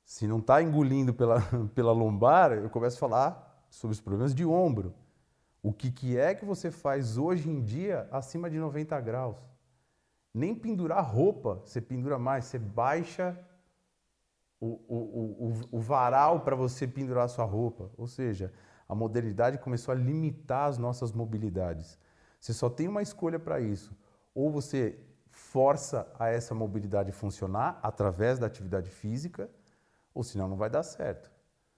Se 0.04 0.26
não 0.26 0.38
está 0.38 0.62
engolindo 0.62 1.12
pela, 1.12 1.40
pela 1.74 1.92
lombar, 1.92 2.52
eu 2.52 2.70
começo 2.70 2.96
a 2.96 3.00
falar 3.00 3.66
sobre 3.68 3.92
os 3.92 4.00
problemas 4.00 4.34
de 4.34 4.44
ombro. 4.44 4.94
O 5.62 5.72
que, 5.72 5.90
que 5.90 6.16
é 6.16 6.34
que 6.34 6.46
você 6.46 6.70
faz 6.70 7.18
hoje 7.18 7.50
em 7.50 7.60
dia 7.60 8.08
acima 8.10 8.48
de 8.48 8.56
90 8.58 8.98
graus? 9.00 9.36
Nem 10.36 10.54
pendurar 10.54 11.02
roupa 11.02 11.62
você 11.64 11.80
pendura 11.80 12.18
mais, 12.18 12.44
você 12.44 12.58
baixa 12.58 13.38
o, 14.60 14.66
o, 14.66 14.96
o, 15.46 15.78
o- 15.78 15.80
varal 15.80 16.40
para 16.40 16.54
você 16.54 16.86
pendurar 16.86 17.26
sua 17.30 17.44
roupa. 17.46 17.90
Ou 17.96 18.06
seja, 18.06 18.52
a 18.86 18.94
modernidade 18.94 19.56
começou 19.58 19.92
a 19.92 19.94
limitar 19.96 20.68
as 20.68 20.76
nossas 20.76 21.10
mobilidades. 21.12 21.98
Você 22.38 22.52
só 22.52 22.68
tem 22.68 22.86
uma 22.86 23.00
escolha 23.02 23.38
para 23.38 23.60
isso. 23.60 23.96
Ou 24.34 24.50
você 24.50 24.98
força 25.30 26.06
a 26.18 26.28
essa 26.28 26.54
mobilidade 26.54 27.12
funcionar 27.12 27.78
através 27.82 28.38
da 28.38 28.46
atividade 28.46 28.90
física, 28.90 29.48
ou 30.14 30.22
senão 30.22 30.48
não 30.48 30.56
vai 30.58 30.68
dar 30.68 30.82
certo. 30.82 31.30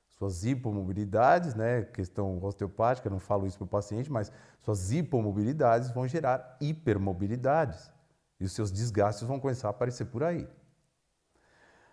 Suas 0.09 0.45
hipomobilidades, 0.45 1.55
né, 1.55 1.83
questão 1.83 2.43
osteopática, 2.43 3.09
não 3.09 3.21
falo 3.21 3.47
isso 3.47 3.59
para 3.59 3.65
o 3.67 3.69
paciente, 3.69 4.11
mas 4.11 4.33
suas 4.61 4.91
hipomobilidades 4.91 5.91
vão 5.91 6.09
gerar 6.09 6.57
hipermobilidades. 6.61 7.93
E 8.41 8.45
os 8.45 8.53
seus 8.53 8.71
desgastes 8.71 9.27
vão 9.27 9.41
começar 9.41 9.69
a 9.69 9.71
aparecer 9.71 10.07
por 10.07 10.23
aí. 10.23 10.49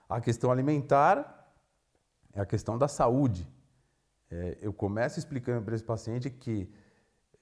A 0.08 0.22
questão 0.22 0.52
alimentar 0.52 1.52
é 2.34 2.42
a 2.42 2.46
questão 2.46 2.78
da 2.78 2.88
saúde. 2.88 3.48
É, 4.30 4.58
eu 4.62 4.74
começo 4.74 5.18
explicando 5.18 5.64
para 5.64 5.76
esse 5.76 5.84
paciente 5.84 6.30
que 6.30 6.70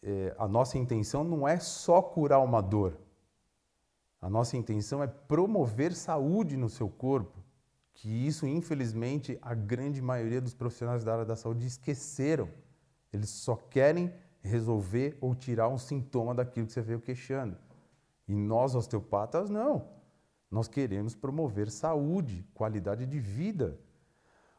é, 0.02 0.36
a 0.38 0.48
nossa 0.48 0.78
intenção 0.78 1.24
não 1.24 1.48
é 1.48 1.60
só 1.60 2.02
curar 2.02 2.40
uma 2.40 2.62
dor. 2.62 2.98
A 4.22 4.30
nossa 4.30 4.56
intenção 4.56 5.04
é 5.04 5.08
promover 5.08 5.94
saúde 5.94 6.56
no 6.56 6.70
seu 6.70 6.90
corpo. 6.90 7.44
Que 7.94 8.10
isso, 8.10 8.48
infelizmente, 8.48 9.38
a 9.42 9.54
grande 9.54 10.02
maioria 10.02 10.42
dos 10.42 10.54
profissionais 10.54 11.04
da 11.04 11.14
área 11.14 11.26
da 11.26 11.36
saúde 11.36 11.68
esqueceram. 11.68 12.50
Eles 13.12 13.30
só 13.30 13.56
querem 13.56 14.14
resolver 14.42 15.18
ou 15.22 15.36
tirar 15.36 15.70
um 15.70 15.78
sintoma 15.78 16.34
daquilo 16.34 16.68
que 16.68 16.74
você 16.74 16.82
veio 16.82 17.00
queixando. 17.00 17.58
E 18.28 18.36
nós, 18.36 18.76
osteopatas, 18.76 19.50
não. 19.50 19.90
Nós 20.50 20.68
queremos 20.68 21.16
promover 21.16 21.70
saúde, 21.70 22.48
qualidade 22.54 23.06
de 23.06 23.20
vida. 23.20 23.80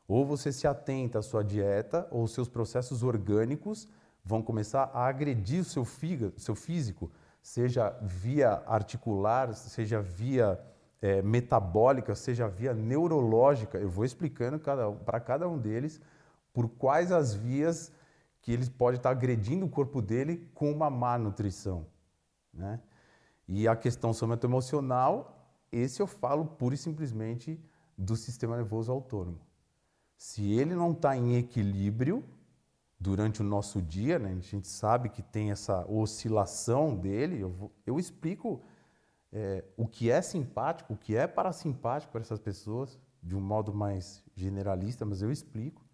Ou 0.06 0.26
você 0.26 0.52
se 0.52 0.66
atenta 0.66 1.20
à 1.20 1.22
sua 1.22 1.42
dieta, 1.42 2.06
ou 2.10 2.26
seus 2.26 2.48
processos 2.48 3.02
orgânicos 3.02 3.88
vão 4.24 4.42
começar 4.42 4.90
a 4.92 5.06
agredir 5.06 5.60
o 5.60 5.64
seu, 5.64 5.84
fígado, 5.84 6.38
seu 6.38 6.54
físico, 6.54 7.10
seja 7.42 7.90
via 8.02 8.62
articular, 8.66 9.54
seja 9.54 10.00
via 10.00 10.58
eh, 11.00 11.22
metabólica, 11.22 12.14
seja 12.14 12.48
via 12.48 12.72
neurológica. 12.74 13.78
Eu 13.78 13.88
vou 13.88 14.04
explicando 14.04 14.58
para 15.04 15.20
cada 15.20 15.48
um 15.48 15.58
deles 15.58 16.00
por 16.52 16.68
quais 16.68 17.12
as 17.12 17.34
vias 17.34 17.92
que 18.40 18.52
eles 18.52 18.68
podem 18.68 18.98
estar 18.98 19.10
agredindo 19.10 19.66
o 19.66 19.70
corpo 19.70 20.02
dele 20.02 20.50
com 20.54 20.70
uma 20.70 20.90
má 20.90 21.18
nutrição. 21.18 21.86
Né? 22.52 22.80
E 23.48 23.68
a 23.68 23.76
questão 23.76 24.12
somatoemocional, 24.12 25.48
esse 25.70 26.00
eu 26.00 26.06
falo 26.06 26.44
pura 26.44 26.74
e 26.74 26.78
simplesmente 26.78 27.60
do 27.96 28.16
sistema 28.16 28.56
nervoso 28.56 28.90
autônomo. 28.90 29.40
Se 30.16 30.52
ele 30.52 30.74
não 30.74 30.92
está 30.92 31.16
em 31.16 31.36
equilíbrio 31.36 32.24
durante 32.98 33.42
o 33.42 33.44
nosso 33.44 33.82
dia, 33.82 34.18
né, 34.18 34.30
a 34.30 34.40
gente 34.40 34.68
sabe 34.68 35.08
que 35.08 35.22
tem 35.22 35.50
essa 35.50 35.84
oscilação 35.90 36.96
dele, 36.96 37.40
eu, 37.40 37.50
vou- 37.50 37.72
eu 37.86 37.98
explico 37.98 38.62
é, 39.32 39.64
o 39.76 39.86
que 39.86 40.10
é 40.10 40.22
simpático, 40.22 40.92
o 40.92 40.96
que 40.96 41.16
é 41.16 41.26
parasimpático 41.26 42.12
para 42.12 42.20
essas 42.20 42.38
pessoas, 42.38 43.00
de 43.20 43.34
um 43.34 43.40
modo 43.40 43.74
mais 43.74 44.22
generalista, 44.36 45.04
mas 45.04 45.22
eu 45.22 45.32
explico. 45.32 45.84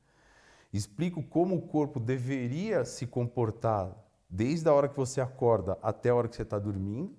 Explico 0.73 1.23
como 1.23 1.57
o 1.57 1.63
corpo 1.63 1.99
deveria 1.99 2.85
se 2.85 3.07
comportar 3.07 3.97
desde 4.29 4.69
a 4.69 4.75
hora 4.75 4.89
que 4.89 4.97
você 4.97 5.21
acorda 5.21 5.79
até 5.83 6.11
a 6.11 6.15
hora 6.15 6.29
que 6.29 6.37
você 6.37 6.43
está 6.43 6.59
dormindo. 6.59 7.17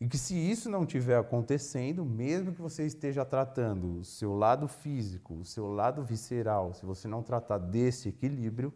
E 0.00 0.06
que 0.06 0.18
se 0.18 0.34
isso 0.34 0.68
não 0.68 0.82
estiver 0.82 1.18
acontecendo, 1.18 2.04
mesmo 2.04 2.54
que 2.54 2.60
você 2.60 2.84
esteja 2.84 3.24
tratando 3.24 4.00
o 4.00 4.04
seu 4.04 4.34
lado 4.34 4.68
físico, 4.68 5.34
o 5.34 5.44
seu 5.44 5.66
lado 5.66 6.04
visceral, 6.04 6.74
se 6.74 6.84
você 6.84 7.08
não 7.08 7.22
tratar 7.22 7.58
desse 7.58 8.10
equilíbrio, 8.10 8.72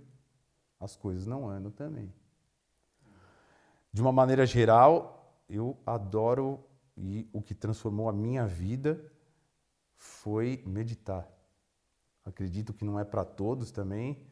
as 0.79 0.97
coisas 0.97 1.27
não 1.27 1.49
andam 1.49 1.71
também. 1.71 2.11
De 3.93 4.01
uma 4.01 4.13
maneira 4.13 4.47
geral, 4.47 5.37
eu 5.49 5.77
adoro 5.85 6.65
e 6.97 7.29
o 7.33 7.43
que 7.43 7.55
transformou 7.55 8.09
a 8.09 8.13
minha 8.13 8.47
vida 8.47 9.05
foi 9.97 10.63
meditar. 10.67 11.29
Acredito 12.25 12.73
que 12.73 12.85
não 12.85 12.99
é 12.99 13.05
para 13.05 13.25
todos 13.25 13.71
também. 13.71 14.27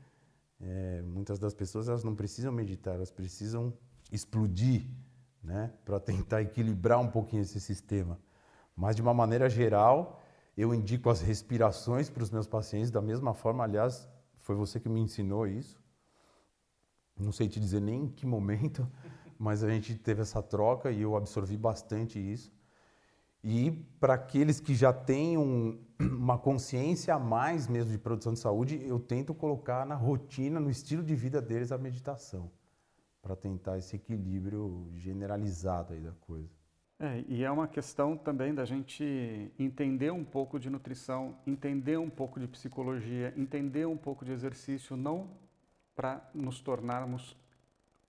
É, 0.61 1.03
muitas 1.03 1.39
das 1.39 1.55
pessoas 1.55 1.89
elas 1.89 2.03
não 2.03 2.15
precisam 2.15 2.51
meditar, 2.51 2.95
elas 2.95 3.11
precisam 3.11 3.73
explodir, 4.11 4.87
né, 5.49 5.73
para 5.83 5.99
tentar 5.99 6.43
equilibrar 6.43 7.01
um 7.01 7.09
pouquinho 7.09 7.41
esse 7.41 7.59
sistema. 7.59 8.21
Mas 8.77 8.95
de 8.95 9.01
uma 9.01 9.15
maneira 9.15 9.49
geral, 9.49 10.21
eu 10.55 10.75
indico 10.75 11.09
as 11.09 11.23
respirações 11.23 12.11
para 12.11 12.23
os 12.23 12.31
meus 12.31 12.47
pacientes 12.47 12.91
da 12.91 13.01
mesma 13.01 13.33
forma. 13.33 13.65
Aliás, 13.65 14.07
foi 14.37 14.55
você 14.55 14.79
que 14.79 14.91
me 14.91 15.01
ensinou 15.01 15.47
isso. 15.47 15.81
Não 17.19 17.33
sei 17.33 17.49
te 17.49 17.59
dizer 17.59 17.81
nem 17.81 18.05
em 18.05 18.09
que 18.09 18.27
momento, 18.27 18.87
mas 19.39 19.65
a 19.65 19.71
gente 19.71 19.95
teve 19.95 20.21
essa 20.21 20.43
troca 20.43 20.91
e 20.91 21.01
eu 21.01 21.17
absorvi 21.17 21.57
bastante 21.57 22.19
isso. 22.19 22.53
E 23.43 23.71
para 23.99 24.15
aqueles 24.15 24.61
que 24.61 24.75
já 24.75 24.93
têm 24.93 25.39
um- 25.39 25.81
uma 25.99 26.37
consciência 26.39 27.15
a 27.15 27.19
mais 27.19 27.67
mesmo 27.67 27.91
de 27.91 27.99
produção 27.99 28.35
de 28.35 28.39
saúde, 28.39 28.85
eu 28.87 29.01
tento 29.01 29.33
colocar 29.33 29.87
na 29.87 29.95
rotina, 29.95 30.61
no 30.61 30.69
estilo 30.69 31.03
de 31.03 31.15
vida 31.15 31.41
deles 31.41 31.73
a 31.73 31.79
meditação, 31.79 32.51
para 33.29 33.37
tentar 33.37 33.77
esse 33.77 33.95
equilíbrio 33.95 34.89
generalizado 34.95 35.93
aí 35.93 36.01
da 36.01 36.13
coisa. 36.13 36.49
É, 36.99 37.23
e 37.29 37.45
é 37.45 37.51
uma 37.51 37.69
questão 37.69 38.17
também 38.17 38.55
da 38.55 38.65
gente 38.65 39.53
entender 39.59 40.11
um 40.11 40.25
pouco 40.25 40.59
de 40.59 40.71
nutrição, 40.71 41.37
entender 41.47 41.99
um 41.99 42.09
pouco 42.09 42.41
de 42.41 42.49
psicologia, 42.49 43.35
entender 43.37 43.87
um 43.87 43.99
pouco 43.99 44.25
de 44.25 44.33
exercício, 44.33 44.97
não 44.97 45.31
para 45.95 46.27
nos 46.33 46.61
tornarmos 46.61 47.37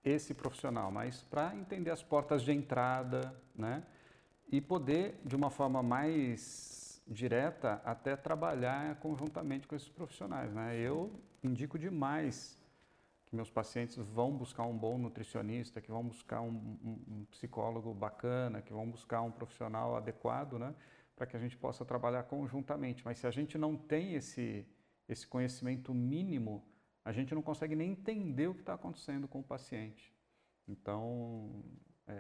esse 0.06 0.34
profissional, 0.34 0.90
mas 0.90 1.22
para 1.22 1.54
entender 1.54 1.92
as 1.92 2.02
portas 2.02 2.42
de 2.42 2.54
entrada, 2.54 3.36
né? 3.54 3.84
E 4.50 4.62
poder, 4.62 5.20
de 5.26 5.36
uma 5.36 5.50
forma 5.50 5.84
mais 5.84 7.04
direta, 7.06 7.82
até 7.84 8.16
trabalhar 8.16 8.96
conjuntamente 9.02 9.68
com 9.68 9.76
esses 9.76 9.90
profissionais, 9.90 10.54
né? 10.54 10.78
Eu 10.80 11.12
indico 11.44 11.78
demais 11.78 12.59
que 13.30 13.36
meus 13.36 13.50
pacientes 13.50 13.96
vão 13.96 14.36
buscar 14.36 14.64
um 14.66 14.76
bom 14.78 14.98
nutricionista, 14.98 15.80
que 15.80 15.92
vão 15.92 16.04
buscar 16.04 16.42
um, 16.42 16.50
um- 16.50 17.04
um 17.20 17.26
psicólogo 17.26 17.94
bacana, 17.94 18.62
que 18.62 18.74
vão 18.74 18.90
buscar 18.90 19.22
um 19.22 19.32
profissional 19.32 19.96
adequado, 19.96 20.58
né, 20.58 20.76
para 21.16 21.28
que 21.28 21.38
a 21.38 21.40
gente 21.40 21.56
possa 21.56 21.86
trabalhar 21.86 22.24
conjuntamente. 22.24 23.06
Mas 23.06 23.20
se 23.20 23.28
a 23.28 23.32
gente 23.32 23.58
não 23.58 23.78
tem 23.78 24.16
esse, 24.16 24.66
esse 25.08 25.28
conhecimento 25.28 25.94
mínimo, 25.94 26.66
a 27.06 27.12
gente 27.12 27.36
não 27.36 27.42
consegue 27.42 27.76
nem 27.76 27.92
entender 27.92 28.48
o 28.48 28.54
que 28.56 28.62
está 28.62 28.74
acontecendo 28.74 29.28
com 29.28 29.40
o 29.42 29.44
paciente. 29.44 30.12
Então, 30.68 31.64
é, 32.08 32.14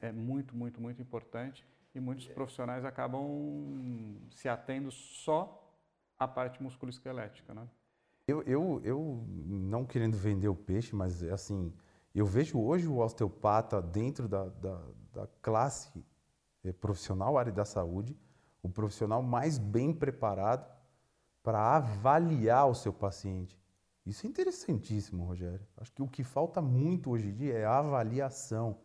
é- 0.00 0.08
é 0.08 0.12
muito, 0.12 0.56
muito, 0.56 0.80
muito 0.80 1.02
importante 1.02 1.66
e 1.94 2.00
muitos 2.00 2.26
profissionais 2.28 2.84
acabam 2.84 3.28
se 4.30 4.48
atendo 4.48 4.90
só 4.90 5.62
à 6.18 6.26
parte 6.26 6.62
musculoesquelética, 6.62 7.52
né? 7.52 7.68
Eu, 8.28 8.42
eu, 8.42 8.80
eu 8.82 9.24
não 9.28 9.84
querendo 9.84 10.16
vender 10.16 10.48
o 10.48 10.54
peixe, 10.54 10.96
mas 10.96 11.22
assim, 11.22 11.72
eu 12.12 12.26
vejo 12.26 12.58
hoje 12.58 12.88
o 12.88 12.98
osteopata 12.98 13.80
dentro 13.80 14.26
da, 14.26 14.46
da, 14.48 14.82
da 15.12 15.28
classe 15.40 16.04
eh, 16.64 16.72
profissional, 16.72 17.38
área 17.38 17.52
da 17.52 17.64
saúde, 17.64 18.18
o 18.64 18.68
profissional 18.68 19.22
mais 19.22 19.58
bem 19.58 19.92
preparado 19.92 20.68
para 21.40 21.76
avaliar 21.76 22.68
o 22.68 22.74
seu 22.74 22.92
paciente. 22.92 23.56
Isso 24.04 24.26
é 24.26 24.28
interessantíssimo, 24.28 25.24
Rogério. 25.24 25.64
Acho 25.76 25.92
que 25.92 26.02
o 26.02 26.08
que 26.08 26.24
falta 26.24 26.60
muito 26.60 27.10
hoje 27.10 27.28
em 27.28 27.34
dia 27.34 27.54
é 27.54 27.64
a 27.64 27.78
avaliação. 27.78 28.78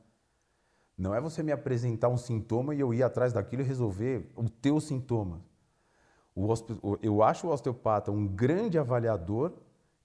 Não 0.95 1.15
é 1.15 1.19
você 1.19 1.41
me 1.41 1.51
apresentar 1.51 2.09
um 2.09 2.17
sintoma 2.17 2.75
e 2.75 2.79
eu 2.79 2.93
ir 2.93 3.01
atrás 3.01 3.33
daquilo 3.33 3.63
e 3.63 3.65
resolver 3.65 4.31
o 4.35 4.47
teu 4.47 4.79
sintoma. 4.79 5.43
Eu 7.01 7.21
acho 7.21 7.47
o 7.47 7.51
osteopata 7.51 8.11
um 8.11 8.27
grande 8.27 8.77
avaliador 8.79 9.53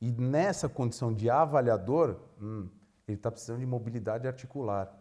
e 0.01 0.11
nessa 0.13 0.69
condição 0.69 1.13
de 1.13 1.31
avaliador, 1.31 2.17
hum, 2.41 2.69
ele 3.07 3.17
está 3.17 3.31
precisando 3.31 3.61
de 3.61 3.67
mobilidade 3.67 4.27
articular. 4.27 4.93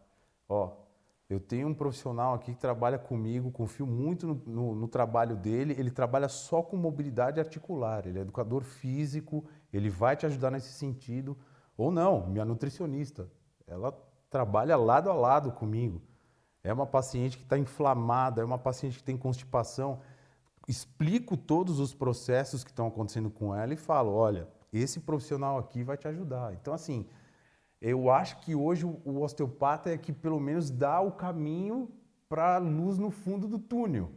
Ó, 0.48 0.72
Eu 1.28 1.40
tenho 1.40 1.68
um 1.68 1.74
profissional 1.74 2.36
aqui 2.36 2.54
que 2.54 2.60
trabalha 2.60 3.00
comigo, 3.00 3.50
confio 3.50 3.88
muito 3.88 4.28
no, 4.28 4.36
no, 4.46 4.76
no, 4.76 4.88
trabalho 4.88 5.36
dele. 5.36 5.76
Ele 5.76 5.90
trabalha 5.90 6.30
só 6.30 6.62
com 6.62 6.78
mobilidade 6.78 7.40
articular, 7.40 8.06
ele 8.06 8.20
é 8.20 8.22
educador 8.22 8.64
físico, 8.64 9.44
ele 9.74 9.90
vai 9.90 10.16
te 10.16 10.28
ajudar 10.28 10.52
nesse 10.52 10.72
sentido. 10.74 11.36
Ou 11.76 11.92
não, 11.92 12.28
minha 12.28 12.46
nutricionista, 12.46 13.28
ela 13.66 13.92
trabalha 14.30 14.78
lado 14.78 15.10
a 15.10 15.14
lado 15.14 15.52
comigo. 15.52 16.00
É 16.64 16.72
uma 16.72 16.86
paciente 16.86 17.38
que 17.38 17.44
está 17.44 17.58
inflamada, 17.58 18.42
é 18.42 18.46
uma 18.46 18.60
paciente 18.60 19.00
que 19.00 19.04
tem 19.04 19.18
constipação. 19.18 20.02
Explico 20.68 21.38
todos 21.38 21.80
os 21.80 21.94
processos 21.94 22.64
que 22.64 22.72
estão 22.72 22.88
acontecendo 22.88 23.30
com 23.30 23.56
ela 23.56 23.74
e 23.74 23.78
falo: 23.78 24.14
olha, 24.14 24.48
esse 24.74 25.00
profissional 25.00 25.58
aqui 25.58 25.84
vai 25.84 25.98
te 25.98 26.08
ajudar. 26.08 26.54
Então, 26.54 26.74
assim, 26.74 27.08
eu 27.82 28.10
acho 28.10 28.40
que 28.40 28.56
hoje 28.56 28.86
o 28.86 29.22
osteopata 29.22 29.92
é 29.92 29.98
que 29.98 30.12
pelo 30.12 30.40
menos 30.40 30.72
dá 30.72 31.00
o 31.02 31.12
caminho 31.12 31.92
para 32.28 32.56
a 32.56 32.58
luz 32.58 32.98
no 32.98 33.12
fundo 33.12 33.48
do 33.48 33.60
túnel. 33.60 34.12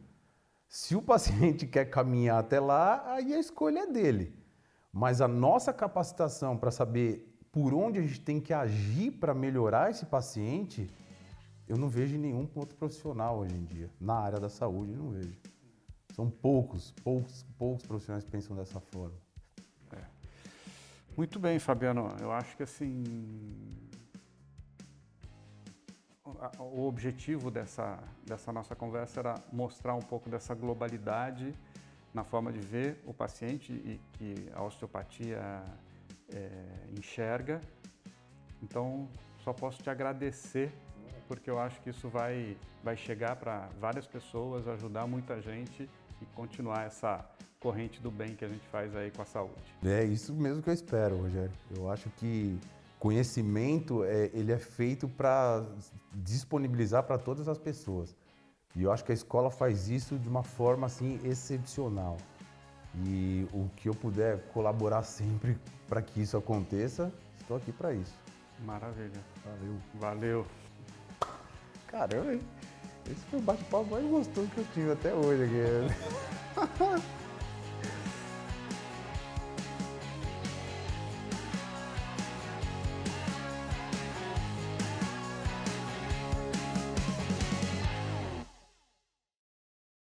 Se 0.66 0.96
o 0.96 1.02
paciente 1.02 1.66
quer 1.66 1.86
caminhar 1.86 2.38
até 2.38 2.58
lá, 2.58 3.04
aí 3.12 3.34
a 3.34 3.38
escolha 3.38 3.80
é 3.80 3.86
dele. 3.86 4.34
Mas 4.92 5.20
a 5.20 5.28
nossa 5.28 5.72
capacitação 5.72 6.56
para 6.56 6.70
saber 6.70 7.24
por 7.52 7.74
onde 7.74 7.98
a 7.98 8.02
gente 8.02 8.20
tem 8.20 8.40
que 8.40 8.52
agir 8.52 9.12
para 9.12 9.34
melhorar 9.34 9.90
esse 9.90 10.06
paciente, 10.06 10.90
eu 11.66 11.76
não 11.76 11.88
vejo 11.88 12.16
nenhum 12.16 12.48
outro 12.54 12.76
profissional 12.76 13.38
hoje 13.38 13.54
em 13.54 13.64
dia. 13.64 13.90
Na 14.00 14.14
área 14.14 14.40
da 14.40 14.48
saúde, 14.48 14.92
eu 14.92 14.98
não 14.98 15.10
vejo. 15.10 15.38
São 16.18 16.28
poucos, 16.28 16.90
poucos, 17.04 17.46
poucos 17.56 17.86
profissionais 17.86 18.24
que 18.24 18.30
pensam 18.32 18.56
dessa 18.56 18.80
forma. 18.80 19.14
Muito 21.16 21.38
bem, 21.38 21.60
Fabiano. 21.60 22.08
Eu 22.20 22.32
acho 22.32 22.56
que 22.56 22.64
assim 22.64 23.04
o 26.58 26.88
objetivo 26.88 27.52
dessa, 27.52 28.02
dessa 28.26 28.52
nossa 28.52 28.74
conversa 28.74 29.20
era 29.20 29.34
mostrar 29.52 29.94
um 29.94 30.02
pouco 30.02 30.28
dessa 30.28 30.56
globalidade 30.56 31.54
na 32.12 32.24
forma 32.24 32.52
de 32.52 32.58
ver 32.58 33.00
o 33.06 33.14
paciente 33.14 33.72
e 33.72 34.00
que 34.14 34.50
a 34.52 34.64
osteopatia 34.64 35.62
é, 36.34 36.50
enxerga. 36.98 37.60
Então, 38.60 39.08
só 39.44 39.52
posso 39.52 39.80
te 39.80 39.88
agradecer 39.88 40.72
porque 41.28 41.48
eu 41.48 41.60
acho 41.60 41.80
que 41.80 41.90
isso 41.90 42.08
vai, 42.08 42.56
vai 42.82 42.96
chegar 42.96 43.36
para 43.36 43.68
várias 43.78 44.08
pessoas, 44.08 44.66
ajudar 44.66 45.06
muita 45.06 45.40
gente 45.40 45.88
e 46.20 46.26
continuar 46.34 46.86
essa 46.86 47.24
corrente 47.60 48.00
do 48.00 48.10
bem 48.10 48.34
que 48.34 48.44
a 48.44 48.48
gente 48.48 48.66
faz 48.68 48.94
aí 48.94 49.10
com 49.10 49.22
a 49.22 49.24
saúde. 49.24 49.74
É 49.84 50.04
isso 50.04 50.32
mesmo 50.32 50.62
que 50.62 50.70
eu 50.70 50.74
espero, 50.74 51.16
Rogério. 51.16 51.52
Eu 51.76 51.90
acho 51.90 52.08
que 52.10 52.58
conhecimento 52.98 54.04
é, 54.04 54.30
ele 54.32 54.52
é 54.52 54.58
feito 54.58 55.08
para 55.08 55.64
disponibilizar 56.12 57.02
para 57.04 57.18
todas 57.18 57.48
as 57.48 57.58
pessoas. 57.58 58.16
E 58.76 58.82
eu 58.82 58.92
acho 58.92 59.04
que 59.04 59.12
a 59.12 59.14
escola 59.14 59.50
faz 59.50 59.88
isso 59.88 60.18
de 60.18 60.28
uma 60.28 60.42
forma 60.42 60.86
assim 60.86 61.18
excepcional. 61.24 62.16
E 63.04 63.46
o 63.52 63.68
que 63.76 63.88
eu 63.88 63.94
puder 63.94 64.40
colaborar 64.52 65.02
sempre 65.02 65.58
para 65.88 66.02
que 66.02 66.20
isso 66.20 66.36
aconteça, 66.36 67.12
estou 67.40 67.56
aqui 67.56 67.72
para 67.72 67.92
isso. 67.92 68.14
Maravilha. 68.64 69.20
Valeu. 69.44 69.76
Valeu. 69.94 70.46
Caramba, 71.86 72.38
esse 73.10 73.24
foi 73.30 73.38
o 73.38 73.42
bate-papo 73.42 73.86
mais 73.90 74.04
gostoso 74.06 74.48
que 74.48 74.58
eu 74.58 74.66
tive 74.74 74.92
até 74.92 75.12
hoje 75.12 75.44
aqui. 75.44 77.08